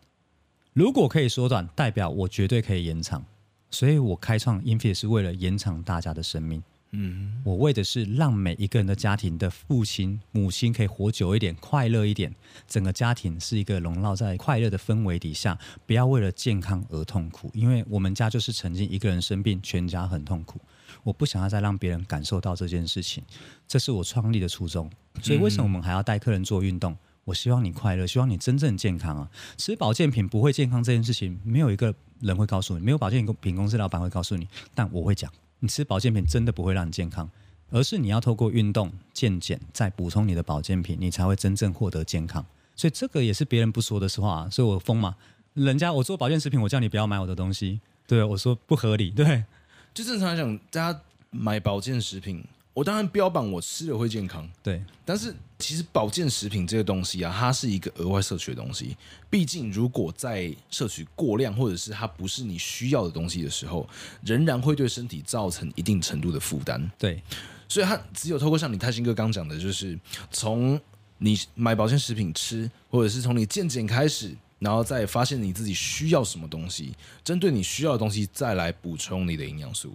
[0.75, 3.25] 如果可以缩短，代表我绝对可以延长。
[3.73, 6.63] 所以我开创 Infit 是为了延长大家的生命。
[6.95, 12.35] 嗯，我为的是让每一个人的家庭的父亲、母亲可以活久一点、快乐一点，
[12.69, 17.51] 整个家庭是一个笼罩在快乐的氛围底下，不要为了健康而痛苦。
[17.55, 20.61] 因为我们家就是曾经一个人生病，全家很痛苦。
[21.03, 23.25] 我不想要再让别人感受到这件事情，
[23.67, 24.91] 这是我创立的初衷。
[25.23, 26.95] 所以为什么我们还要带客人做运动？
[27.25, 29.31] 我希望你快乐，希望你真正健康啊！
[29.57, 35.31] 吃保健品不会健康这件事情，没有一个人会告诉你，没有保健品公司老板会告诉你，但我会讲。
[35.59, 37.31] 你吃保健品真的不会让你健康，
[37.71, 42.45] 而是你要透过运动、健检再补充你的保健品，你才会真正获得健康。
[42.75, 45.15] 所以这个也是别人不说的实话，啊所以我疯嘛。
[45.55, 49.45] 人家我做保健食品，我叫你不要买我的东西，对，我说不合理，对。
[49.93, 52.43] 就正常来讲，大家买保健食品。
[52.75, 54.83] 我当然标榜我吃了会健康，对。
[55.05, 58.97] 但是其实保健食品这个东西啊，它是一个额外摄取的东西。
[59.29, 63.87] 毕竟如果在摄取过量，或者是它不是你需要的东西的时候，
[64.25, 66.91] 仍然会对身体造成一定程度的负担。
[66.99, 67.23] 对。
[67.69, 69.99] 所以它只有透过像你泰兴哥刚讲的，就是
[70.31, 70.81] 从
[71.19, 74.35] 你买保健食品吃，或者是从你健检开始。
[74.63, 76.95] 然后再发现你自己需要什么东西，
[77.25, 79.93] 针对你需要的东西再来补充你的营养素，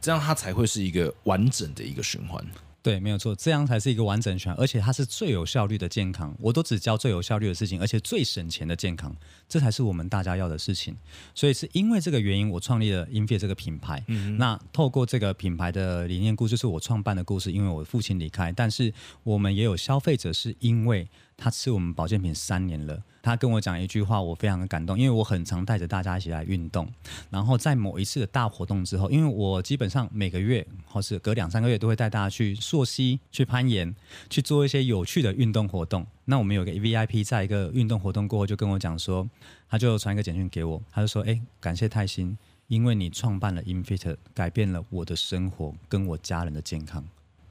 [0.00, 2.44] 这样它才会是一个完整的一个循环。
[2.82, 6.34] 对，没有错，这样才是一个完整循环，而且它是最有效率的健康。
[6.40, 9.14] 我都只教最有效率的事情，而且最省钱的健康，
[9.46, 10.96] 这才是我们大家要的事情。
[11.34, 14.02] 所以是因为这个原因，我创立了 Infit 这个品牌。
[14.06, 17.52] 嗯，那透过这个品牌的理念故事，就是我创办的故事。
[17.52, 18.90] 因为我父亲离开，但是
[19.24, 21.06] 我们也有消费者，是因为
[21.40, 23.02] 他吃我们保健品三年了。
[23.22, 26.86] 他跟我讲一句话，我非常的感动，因为我很常带着大家一起来运动。
[27.28, 33.94] 然后在某一次的大活动之后，因为我基本上每个月或是隔两三个月都会带大家去溯溪、去攀岩、
[34.30, 36.06] 去做一些有趣的运动活动。
[36.26, 39.28] 那我们有个 VIP 在一个运动活动过后就跟我讲说，
[39.68, 47.04] 他就传一个简讯给我，他就说：“哎，感谢泰兴，因为你创办了 Infit，改变了我的生活跟我家人的健康。”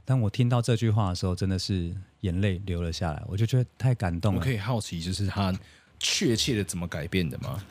[0.04, 4.40] 当我听到这句话的时候，真的是眼泪流了下来，我就觉得太感动了。
[4.40, 5.54] 我可以好奇，就是他
[6.00, 7.64] 确切的怎么改变的吗？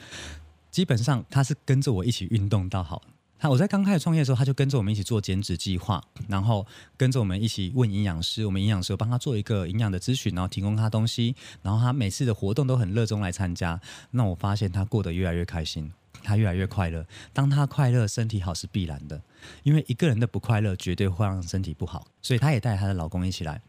[0.71, 3.03] 基本上他是跟着我一起运动到好。
[3.39, 13.81] 他我在刚开始创业的时候，他就跟着我们一起做减脂计划，然后跟着我们一起问营养师，我们营养师帮他做一个营养的咨询，然后提供他东西，然后他每次的活动都很热衷来参加。
[14.11, 15.93] 那我发现他过得越来越开心。
[16.21, 17.07] 他越来越快乐。
[17.33, 19.23] 当他快乐，身体好是必然的，
[19.63, 22.09] 因为一个人的不快乐绝对会让身体不好。
[22.21, 23.63] 所以他也带他的老公一起来，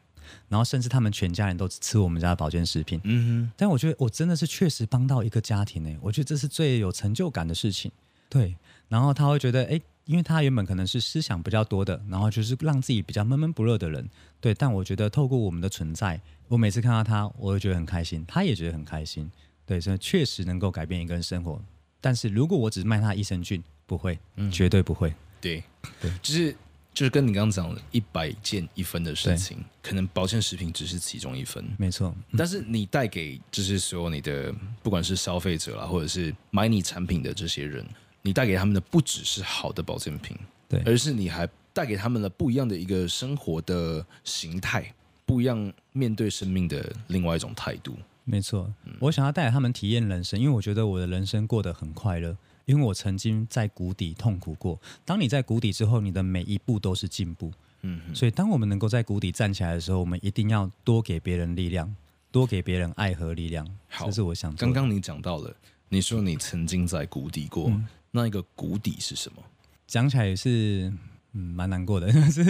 [0.48, 3.00] 然后甚至他们全家人都吃我们家的保健食品。
[3.04, 3.52] 嗯哼。
[3.58, 7.92] 但我觉得我真的是确实帮到一个家庭呢，我觉得这是最有成就感的事情。
[8.30, 8.56] 对，
[8.88, 14.08] 然后他会觉得，哎，因为他原本可能是思想比较多的，然后就是让自己比较闷闷不乐的人。
[14.40, 19.32] 对，但我觉得透过我们的存在，我每次看到他，我会觉得很开心，他也觉得很开心。
[19.66, 21.60] 对，所以确实能够改变一个人生活。
[22.02, 25.14] 但是如果我只卖他益生菌，不会，嗯，绝对不会。
[25.42, 25.64] 对，
[26.00, 26.56] 对，就是
[27.00, 32.14] 就是跟你刚刚讲的一百件一分的事情，可能保健食品只是其中一分，没错。
[32.38, 37.86] 但是你带给就是所有你的不管是消费者啦，或者是买你产品的这些人，
[38.22, 40.36] 你带给他们的不只是好的保健品，
[40.68, 44.94] 对，而是你还带给他们了不一样的一个生活的形态，
[45.26, 47.96] 不一样面对生命的另外一种态度。
[48.26, 52.36] 没错，我想要带给他们体验人生，因为我觉得我的人生过得很快乐，
[52.70, 54.80] 因为我曾经在谷底痛苦过。
[55.04, 57.52] 当你在谷底之后，你的每一步都是进步。
[57.82, 61.92] 嗯，所以当我们能够在谷底站起来的时候，我们一定要多给别人力量，
[62.32, 63.68] 多给别人爱和力量。
[63.88, 64.56] 好，这是我想。
[64.56, 65.52] 刚刚你讲到了，
[65.88, 69.42] 你说你曾经在谷底过，嗯、那一个谷底是什么？
[69.88, 70.94] 讲起来也是。
[71.34, 72.44] 嗯，蛮难过的， 是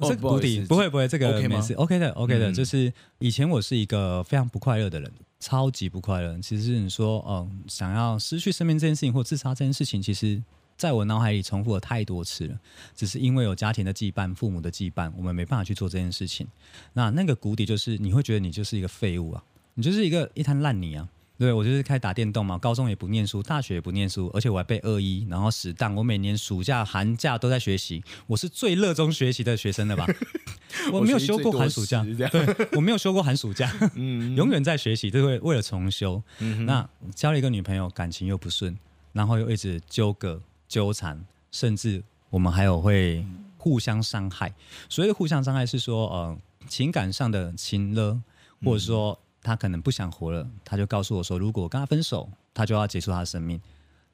[0.00, 5.10] 这谷底，不会不会，这个没事，OK 的，OK 的，就是以前我是一个非常不快乐的人，
[5.40, 6.38] 超级不快乐。
[6.40, 10.42] 其实你说，嗯，想要失去生命这件事情或自杀这件事情，其实
[10.76, 12.60] 在我脑海里重复了太多次了。
[12.94, 16.46] 只是因为有家庭的羁绊、父母的羁绊，我们没办法去做这件事情。
[16.92, 21.08] 那那个谷底就是你会觉得你就是一个废物啊，你就是一个一滩烂泥啊。
[21.38, 25.94] 对，我就是开始打电动嘛，高中也不念书，大学也不念书，而且我还背二一，然后死当。
[25.94, 30.04] 我每年暑假、寒假都在学习，我是最热衷学习的学生了吧？
[30.92, 36.20] 我没有休过寒暑假，对，我没有休过寒暑假， 嗯，永远在学习，就会为了重修。
[36.40, 38.76] 嗯、那交了一个女朋友，感情又不顺，
[39.12, 43.24] 然后又一直纠葛纠缠，甚至我们还有会
[43.56, 44.52] 互相伤害。
[44.88, 48.20] 所谓的互相伤害是说，呃，情感上的情勒，
[48.64, 49.16] 或者说。
[49.40, 53.60] 嗯他可能不想活了，他就告诉我说：“如果我跟他分手，他就要结束他的生命。”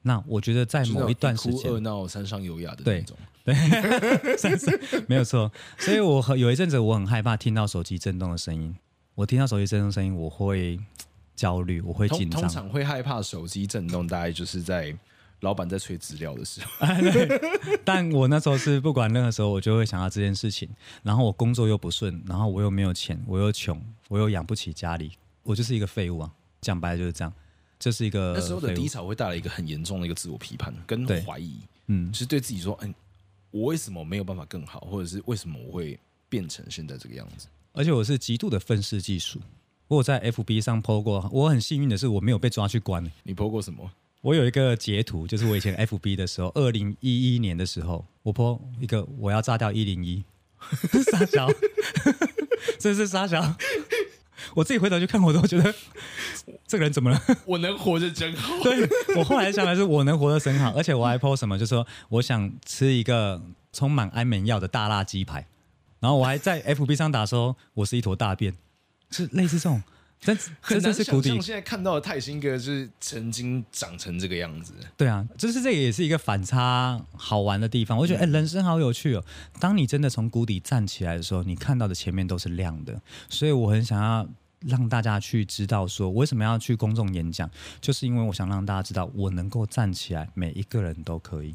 [0.03, 3.55] 那我觉得在某一段时间，二闹 三上有雅的那种，对，
[5.07, 5.51] 没有错。
[5.79, 8.75] 所以我有一阵子我很害怕听到手机震动的声音。
[9.15, 10.79] 我听到手机震动声音，我会
[11.35, 12.41] 焦虑，我会紧张。
[12.41, 14.95] 通常会害怕手机震动，大概就是在。
[15.41, 16.87] 老板在催资料的时候，
[17.83, 20.67] 但我那时候是不管任何时候，我就会想到这件事情。
[21.03, 25.11] 然后我工作又不顺，然后我又没有钱，我又穷，我又养不起家里，
[25.43, 26.31] 我就是一个废物啊！
[26.61, 27.31] 讲白了就是这样，
[27.77, 32.93] 这是一个那时候的低潮会带来一个很严重的一个自我批判跟怀疑，嗯，就是对自己说，嗯，
[33.51, 37.47] 我为什么没有办法更好，或者是为什么我会变成现在这个样子？
[37.73, 39.39] 而且我是极度的愤世嫉俗，
[39.89, 43.05] 我有在 FB 上 po 过，我很幸运的是我没有被抓去关。
[43.23, 43.91] 你 po 过什么？
[44.25, 50.23] 我有一个截图，就是我以前 FB 的时候，二零一一年的时候，我 po 一个我要炸掉一零一，
[51.11, 51.47] 傻小，
[52.79, 53.55] 这是傻小。
[54.55, 55.71] 我自己回头去看，我都觉得
[56.65, 57.21] 这个人怎么了？
[57.45, 58.63] 我能活着真好。
[58.63, 63.39] 对，我后来想来是我能活得真好，而且我还 po 什么，就是说我想吃一个
[63.71, 65.45] 充满安眠药的大辣鸡排，
[65.99, 68.55] 然后我还在 FB 上打说我是一坨大便，
[69.11, 69.83] 是类似这种。
[70.25, 74.73] 但很难想象现在看到的泰兴哥是曾经长成这个样子。
[74.97, 77.97] 对啊，就是这个也是一个反差好玩的地方。
[77.97, 79.23] 我觉得哎、欸，人生好有趣哦。
[79.59, 82.99] 当你真的从谷底站起来的时候，你看到的前面都是亮的。
[83.29, 84.27] 所以我很想要
[84.61, 91.53] 让大家去知道，说为什么要去公众演讲，就是因为我想让大家知道，我能够站起来，每一个人都可以，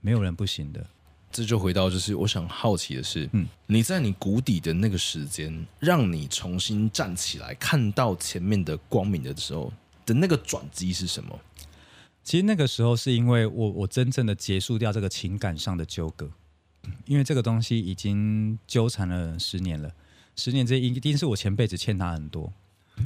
[0.00, 0.86] 没有人不行的。
[1.32, 9.72] 这就回到，就是我想好奇的是，嗯，你在你谷底的那个时间，让你重新站起来，看到前面的光明的时候
[10.04, 11.38] 的那个转机是什么？
[12.24, 16.28] 其实那个时候是因为我我真正的结束掉这个情感上的纠葛，
[17.06, 19.92] 因为这个东西已经纠缠了十年了，
[20.36, 22.52] 十年这一定是我前辈子欠他很多。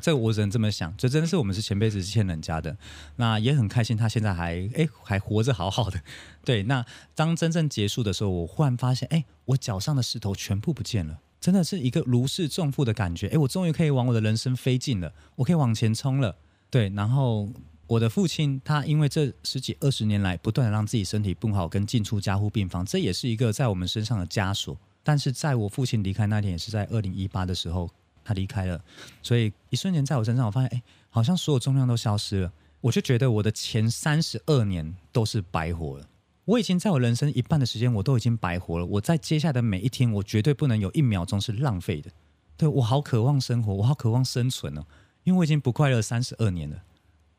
[0.00, 2.76] 这我只能这么想，这真的是我们是前辈子欠人家的，
[3.16, 6.00] 那也很开心，他现在还哎还活着好好的。
[6.44, 13.28] 对，那当真正结束的时候，我忽然发现，哎，我脚上的石头全部不见了，真的是一个如释重负的感觉。
[13.28, 16.36] 哎，我终于可以往我的人生飞进了，我可以往前冲了。
[16.70, 17.48] 对，然后
[17.86, 24.76] 我的父亲他因为这十几二十年来不断的让自己身体不好，跟进出加护病房，这也是一个在我们身上的枷锁。
[25.02, 27.90] 但是在我父亲离开那天，也是在二零一八的时候。
[28.24, 28.82] 他离开了，
[29.22, 32.52] 所以一瞬间在我身上，我发现，哎，好像所有重量都消失了。
[32.80, 36.08] 我就觉得我的前三十二年都是白活了。
[36.44, 38.84] 我已经在我人生一半的时间，我都已经白活了。
[38.84, 42.10] 我在接下来的每一天，我绝对不能有一秒钟是浪费的。
[42.56, 44.84] 对，我好渴望生活，我好渴望生存哦，
[45.22, 46.82] 因为我已经不快乐三十二年了。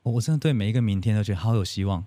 [0.02, 2.04] 我我真的对每一个明天都觉得好有希望。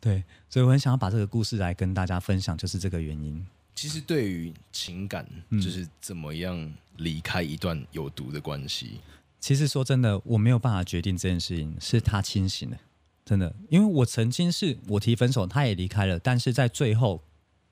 [0.00, 3.46] 对，所以我很想要把这个故事来跟大家分享，就是这个原因。
[3.74, 8.90] 其实对于情感，就是怎么样离开一段有毒的关系。
[8.92, 9.00] 嗯，
[9.40, 12.78] 其实说真的，我没有办法决定这件事情，是他清醒的，
[13.24, 17.22] 真的，因为我曾经是我提分手，他也离开了，但是在最后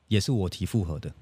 [0.09, 1.13] 也是我提复合的。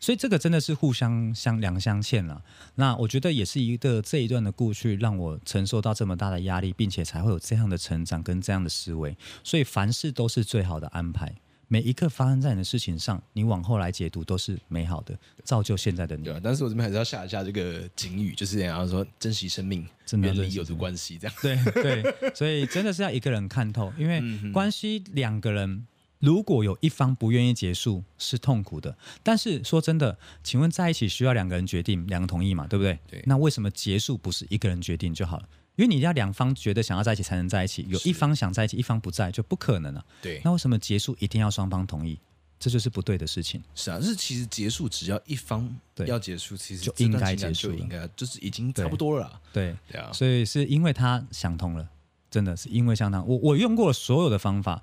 [0.00, 2.44] 所以这个真的是互相相两相欠了。
[2.74, 9.16] 那我觉得也是一个这一段的过去，让我承受到这么大的压力，并且才会有这样的成长跟这样的思维。
[9.42, 11.34] 所以凡事都是最好的安排，
[11.68, 16.24] 每一刻发生在你的事情上，你往后来解读都是美好的，造就现在的你。
[16.24, 21.36] 对，但是我这边还是要下一下这个警语，就是然后说珍惜生命，远离有毒关系，这样。
[21.42, 25.86] 对对，所以真的是要一个人看透，因为关系两个人。
[26.20, 28.96] 如果有一方不愿意结束，是痛苦的。
[29.22, 32.66] 但是说真的，请问在一起需要两个人决定，两个同意嘛？
[32.66, 32.98] 对不对？
[33.06, 33.22] 对。
[33.26, 35.48] 那为什么结束不是一个人决定就好了？
[35.76, 40.04] 因为你要两方觉得想要在一起才能在一起，有一方想在一起，一方不在就不可能了。
[40.22, 40.40] 对。
[40.44, 42.18] 那为什么结束一定要双方同意？
[42.58, 43.62] 这就是不对的事情。
[43.74, 45.68] 是啊，就是其实结束只要一方
[46.06, 49.40] 要结束，其实就应该结束，应该就是已经差不多了。
[49.52, 50.12] 对对啊。
[50.12, 51.88] 所以是因为他想通了，
[52.30, 53.26] 真的是因为相当。
[53.26, 54.82] 我我用过了所有的方法。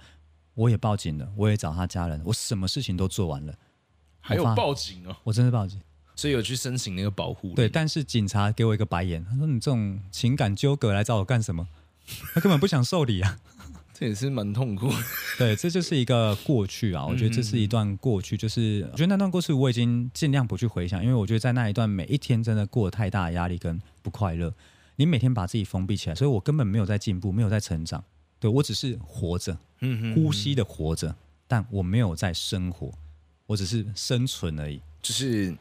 [0.54, 3.56] 我也报警了，我也找他家人，我什么事情都做完了，
[4.20, 5.82] 还有报警哦，我真的报警，
[6.22, 7.55] 所以有去申请那个保护。
[7.55, 11.67] 对，但是警察给我一个白眼，他说：“你这种情感纠葛来找我干什么？”
[12.36, 13.39] 他根本不想受理啊，
[13.91, 14.88] 这也是蛮痛苦。
[15.39, 24.53] 对，这就是一个过去啊，我觉得这是一段过去，就是我觉得那段过去我已经尽量不去回想，因为我觉得在那一段每一天真的过得太大的压力跟不快乐，
[24.97, 28.03] 你每天把自己封闭起来，所以我根本没有在进步，没有在成长。
[28.39, 29.57] 对，我只是活着，
[30.13, 31.15] 呼吸的活着，
[31.47, 32.91] 但我没有在生活，
[33.47, 34.80] 我只是生存而已。
[35.01, 35.51] 就是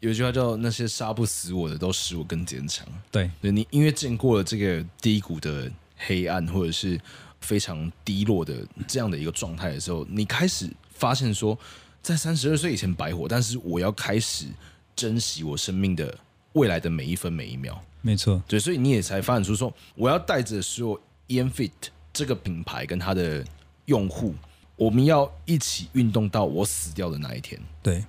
[0.00, 2.86] 有一句话叫“那些杀不死我的，都使我更坚强”。
[3.10, 7.00] 对，对你因为见过了这个低谷的黑暗，或者是
[7.40, 8.54] 非常低落的
[8.86, 11.58] 这样的一个状态的时候，你开始发现说，
[12.02, 14.46] 在三十二岁以前白活，但是我要开始
[14.94, 16.18] 珍惜我生命的
[16.52, 17.82] 未来的每一分每一秒。
[18.02, 21.70] 没错，对，所以你也才发展出说，我要带着所有 e n Fit。
[22.12, 23.44] 这个品牌跟它的
[23.84, 24.34] 用户，
[24.74, 27.60] 我们要一起运动到我死掉的那一天。
[27.82, 28.02] 对，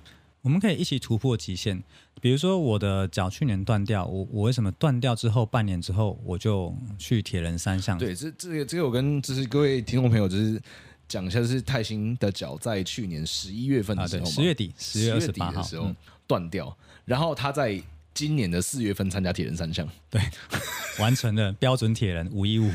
[0.48, 1.84] 我们可以一起突破极限。
[2.22, 7.98] 比如说，我的脚去年断掉，我我为什么断掉之后半年之后我就去铁人三项？
[7.98, 10.58] 对，这这个这个我跟就是各位听众朋友就是
[11.06, 15.94] 讲一下，就是泰兴的脚在去年十一月份的时候，十月底十月二十八号的时候
[16.26, 17.78] 断掉，嗯、然后他在
[18.14, 20.18] 今年的四月份参加铁人三项，对，
[20.98, 22.72] 完成了标准铁人五一五。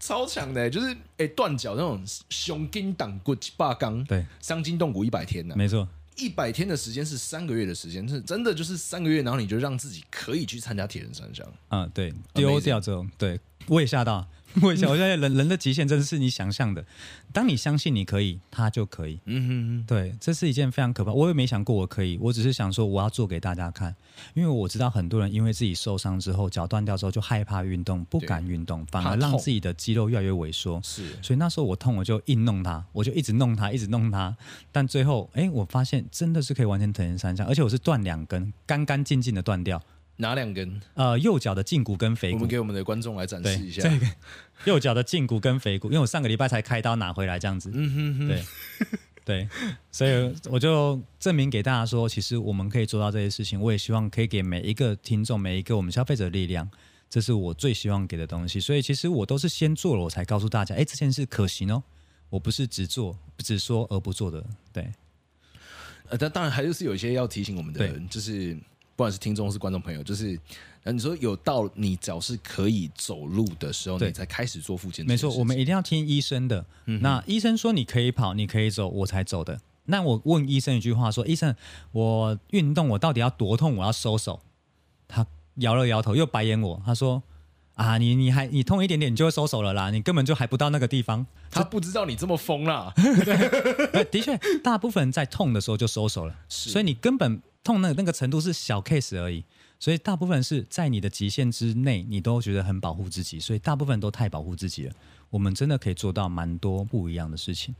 [0.00, 14.26] 超强的，就是哎，断脚那种胸筋挡骨霸刚，对，伤筋动骨一百天呢，没错，一百天的时间是三个月的时间，是真的就是三个月，然后你就让自己可以去参加铁人三项，嗯，对，丢掉这种，对，我也吓到。
[14.60, 16.84] 我想，我现在人人的极限真的是你想象的。
[17.32, 19.18] 当你相信你可以，他就可以。
[19.24, 21.10] 嗯哼哼，对，这是一件非常可怕。
[21.12, 23.94] 我也没想过我可以，我只是想说我要做给大家看，
[24.34, 30.80] 因为我知道很多人因为自己受伤之后，脚断掉之后就害怕运动，不敢运动，反而让自己的肌肉越来越萎缩。
[30.84, 34.36] 是，所以那时候我痛，我就硬弄它，我就一直弄它，一直弄它。
[34.70, 39.82] 但最后，哎，我发现真的是可以完成铁人三项，而且我是断两根，干干净净的断掉。
[40.22, 40.80] 哪两根？
[40.94, 42.36] 呃，右脚的胫骨跟腓骨。
[42.36, 43.82] 我们给我们的观众来展示一下。
[43.82, 44.06] 这个
[44.64, 47.70] 右脚的胫骨跟腓骨，因为我上个礼拜才开刀拿回来，这样子。
[47.74, 48.28] 嗯哼哼。
[48.28, 48.42] 对
[49.24, 49.48] 对，
[49.92, 53.60] 所以我就证明给大家说，其实我们可以做到这些事情。
[53.60, 56.68] 我也希望可以给每一个听众、每一个我们消费者的力量，
[57.08, 58.58] 这是我最希望给的东西。
[58.58, 61.82] 所以其实我都是先做了，我才告诉大家，哎，这件事可行哦。
[62.30, 64.44] 我不是只做、只说而不做的。
[64.72, 64.90] 对。
[66.08, 68.56] 呃，但当然还是有一些要提醒我们的人，就是。
[69.02, 70.38] 不管是听众是观众朋友，就是，
[70.84, 75.04] 你说有到你脚是可以走路的时候，你才开始做复健。
[75.04, 76.64] 没错，我们一定要听医生的。
[76.86, 79.60] 嗯、那医生说你可以跑，你可以走，我才走的。
[79.86, 81.52] 那我问医生一句话说：“医生，
[81.90, 83.74] 我运动我到底要多痛？
[83.74, 84.38] 我要收手？”
[85.08, 85.26] 他
[85.56, 86.80] 摇了摇头，又白眼我。
[86.86, 87.20] 他说
[87.74, 89.90] ：“啊，你你还你痛一点点，你就会收手了啦。
[89.90, 92.92] 你根本就还不到那个地方。”他不知道你这么疯啦。
[92.96, 97.42] 对，的确，大部分人在痛的时候就收手了，是所以你根本。
[97.64, 99.44] 痛那那个程度是小 case 而已，
[99.78, 104.94] 所以大部分是在你的极限之内，你都觉得很保护自己，所以大部分都太保护自己了。
[105.30, 107.72] 我们真的可以做到蛮多不一样的事情。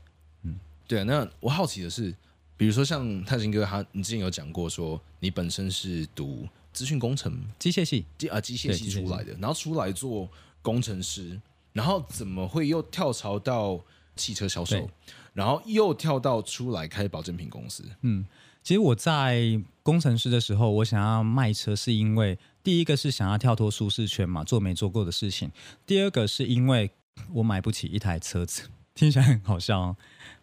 [0.43, 1.03] 嗯，对啊。
[1.03, 2.15] 那我好奇的是，
[2.55, 10.27] 比如说像泰兴哥他，你之前有讲过说，你本身是读资讯工程、机械系、机啊机械系出来的，然后出来做
[10.61, 11.39] 工程师，
[11.71, 13.79] 然后怎么会又跳槽到
[14.15, 14.89] 汽车销售，
[15.33, 17.83] 然后又跳到出来开保健品公司？
[18.01, 18.25] 嗯。
[18.63, 25.49] 其实我在工程师的时候，我想要卖车，是因为第一个是想要跳脱舒适圈嘛，做没做过的事情；
[25.85, 26.89] 第二个是因为
[27.33, 29.97] 我买不起一台车子， 听起来很好笑哦。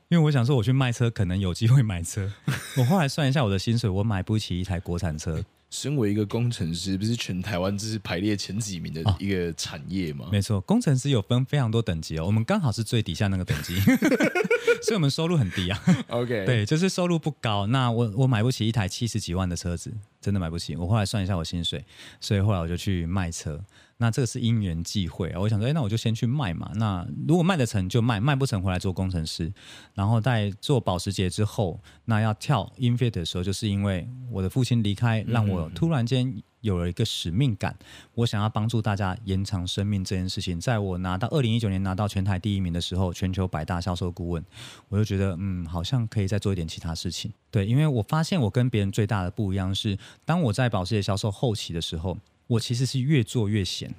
[0.09, 2.31] 因为我想说我去卖车可能有机会买车。
[2.77, 5.43] 我后来算一下我的薪水，我买不起一台国产车。
[5.71, 10.27] 身为一个工程师，不是全台湾这是排列前几名的一个产业吗？
[10.27, 13.79] 哦、没错，工程师有分非常多等级哦，我们刚好是最底下那个等级，
[14.83, 15.81] 所以我们收入很低啊。
[16.09, 17.69] OK，对，就是收入不高。
[17.69, 20.75] 那我我买不起一台七十几万的车子，真的买不起。
[20.75, 21.85] 我后来算一下我薪水，
[22.21, 23.65] 所以后来我就去卖车。
[24.03, 26.71] 那这个是因缘际会啊，我想说，哎，那我就先去卖嘛。
[26.77, 29.53] 那如果卖得成就卖，卖不成回来做工程师。
[29.93, 40.59] 然后在做保时捷之后，那要跳 Infit 的时候，就是因为我的父亲离开，让我突然间有了一个使命感，嗯、我想要帮助大家延长生命这件事情。
[40.59, 44.43] 在我拿到二零一九年拿到全台第一名的时候，全球百大销售顾问，
[44.89, 47.31] 我就觉得，嗯，好像可以再做一点其他事情。
[47.51, 52.17] 对，因为我发现我跟别人最大的不一样是，当我在保时捷销售后期的时候。
[52.51, 53.95] 我其实是越做越闲，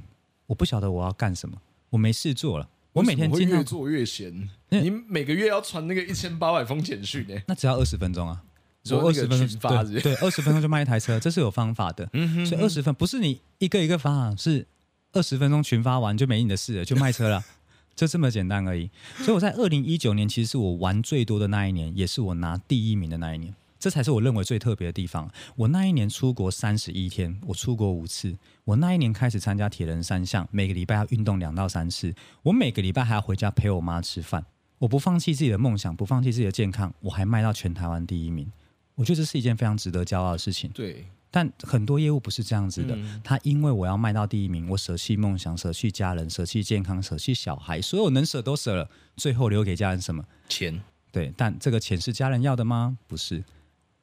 [0.47, 1.57] 我不晓得我要干什么，
[1.89, 2.69] 我没事做了。
[2.91, 4.49] 我每天会越做越闲。
[4.67, 7.41] 你每个月要传那个一千八百封简讯呢？
[7.47, 8.43] 那只要二十分钟啊，
[8.89, 12.09] 我二十分钟发对，对，二十分钟就卖一台车，这是有方法的。
[12.11, 14.67] 嗯哼，所以二十分不是你一个一个发，是
[15.13, 17.41] 二十分钟群发完就没你的事了，就卖车了，
[17.95, 18.89] 就这么简单而已。
[19.19, 23.55] 所以我在二零一九年其实是我玩最多的那一年，也是我拿第一名的那一年。
[23.81, 25.27] 这才是我认为最特别的地方。
[25.55, 28.37] 我那一年出国三十一天，我出国五次。
[28.63, 32.13] 我那一年开始参加铁人三项，每个礼拜要运动两到三次。
[32.43, 34.45] 我每个礼拜还要回家陪我妈吃饭。
[34.77, 38.51] 我不放弃自己的梦想，不放弃自己的健康，我还卖到全台湾第一名。
[38.93, 40.69] 我觉得这是一件非常值得骄傲的事情。
[40.75, 42.95] 对，但很多业务不是这样子的。
[42.95, 50.23] 嗯、他因为我要卖到第一名，我舍弃梦想，舍弃家人，舍弃健康，舍弃小孩，所有能舍都舍了，最后留给家人什么？
[50.47, 50.79] 钱。
[51.11, 52.95] 对，但这个钱是家人要的吗？
[53.07, 53.43] 不是。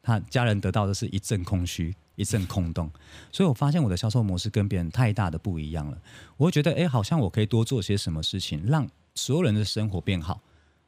[0.09, 2.91] 他家人得到的是一阵空虚，一阵空洞，
[3.31, 5.99] 所以我发现我的销售模式跟别人太大的不一样了。
[6.39, 10.41] 我会觉得，哎，好像我可以多做些什么事情，让所有人的生活变好。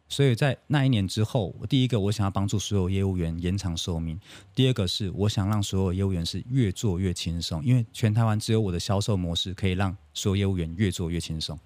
[0.08, 4.16] 所以在那一年之后，我第一个我想要帮助所有业务员延长寿命；
[4.54, 11.56] 第二个是我想让所有业务员是越做越轻松，因为全台湾只有我的销售模式可以让所有业务员越做越轻松，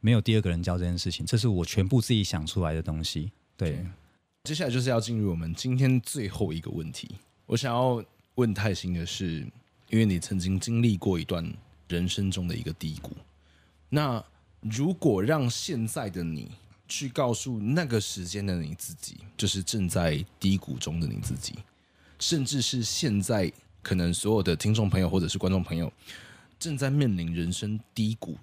[0.00, 3.30] 没有第二个人教这件事情，这是我全部自己想出来的东西。
[3.56, 3.86] 对。
[4.44, 7.08] 接下来就是要进入我们今天最后一个问题。
[7.46, 9.46] 我想要问泰兴的是，
[9.88, 11.48] 因为你曾经经历过一段
[11.86, 13.16] 人生中的一个低谷，
[13.88, 14.22] 那
[14.60, 16.50] 如果让现在的你
[16.88, 21.54] 去告诉那个时间的你自己，就是正在低谷中的你自己，
[22.18, 25.92] 甚至是现在可能所有的听众朋友或者是观众朋友
[26.58, 28.36] 正在面临人生低谷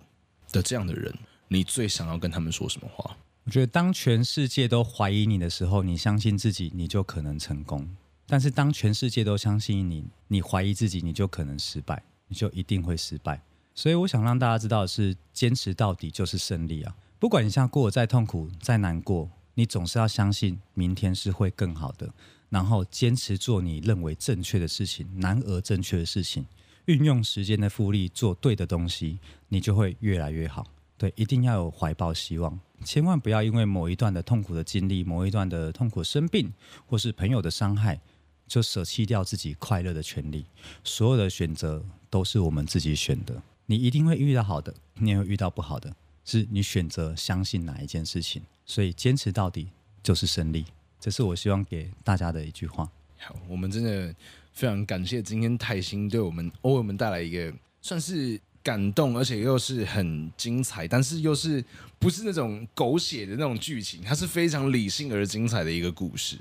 [0.54, 1.14] 的这样的人，
[1.50, 3.18] 你最想要跟他们说什么话？
[3.50, 7.82] 我觉得，当全世界都怀疑你的时候，你相信自己，你就可能成功；
[8.28, 13.42] 但是，当全世界都相信你，你怀疑自己，你就可能失败，你就一定会失败。
[13.74, 16.96] 所以，我想让大家知道的是，坚持到底就是胜利啊！
[17.18, 22.08] 不管你现在过得再痛苦、再难过，你总是要相信明天是会更好的，
[22.50, 26.46] 然后坚持做你认为正确的事情，难而正确的事情，
[26.86, 30.68] 运用时间的复利做对的东西，你就会越来越好。
[31.00, 36.52] 对，一定要有怀抱希望，千万不要因为某一段的痛苦的经历、某一段的痛苦生病，
[36.86, 38.00] 或是朋友的伤害，
[38.48, 40.46] 就舍弃掉自己快乐的权利。
[40.84, 48.42] 所有的选择都是我们自己选的，你一定会遇到好的，你也会遇到不好的，是你选择相信哪一件事情。
[48.66, 49.70] 所以坚持到底
[50.02, 50.66] 就是胜利，
[51.00, 52.90] 这是我希望给大家的一句话。
[53.18, 54.16] 好，我们真的
[54.54, 58.40] 非常感谢今天泰兴对我们欧文们带来一个算是。
[58.70, 61.64] 感动，而且又是很精彩，但是又是
[61.98, 66.38] 不是那种狗血的那种剧情，它是非常理性而精彩的一个故事。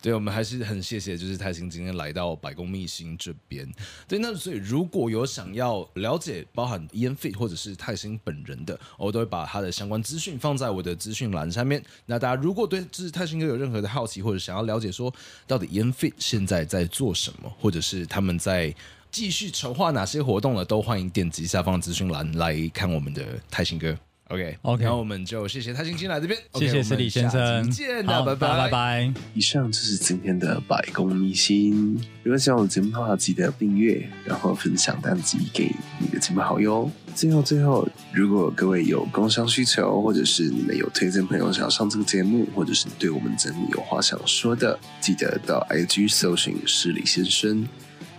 [0.00, 3.68] 对，我们还是很谢谢，就是泰兴今天来到百工秘辛这边。
[4.06, 11.82] 对，那所以如果有想要了解包含 Ian Fit 或者是泰兴本人的，我都会把他的相关资讯放在我的资讯栏下面。
[12.06, 15.12] 那大家如果对就是泰兴哥有任何的好奇，或者想要了解说
[15.48, 18.72] 到底 Ian Fit 现在在做什么，或者是他们在。
[19.14, 23.96] 继续筹划哪些活动了，都欢迎点击下方资讯栏来看我们的泰兴哥。
[24.26, 29.14] OK，OK，然后我们就谢谢泰兴进来这边，谢谢施礼先生，见，拜拜拜拜。
[29.32, 31.94] 以上就是今天的百工秘辛。
[32.24, 36.90] 如果喜欢我的节目的话，记得订阅，然后分享单集给你的亲朋好友。
[37.14, 47.64] 最后最后，如果各位有工商需求，或者是你们有推荐朋友想要上这个节目，或者是对我们节目有话想说的，记得到 IG 搜寻施礼先生。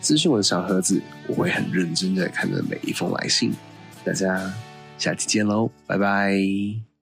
[0.05, 3.51] 咨询我的小盒子，我会很认真的看着每一封来信。
[4.03, 4.53] 大家
[4.99, 6.94] 下期见喽，拜拜。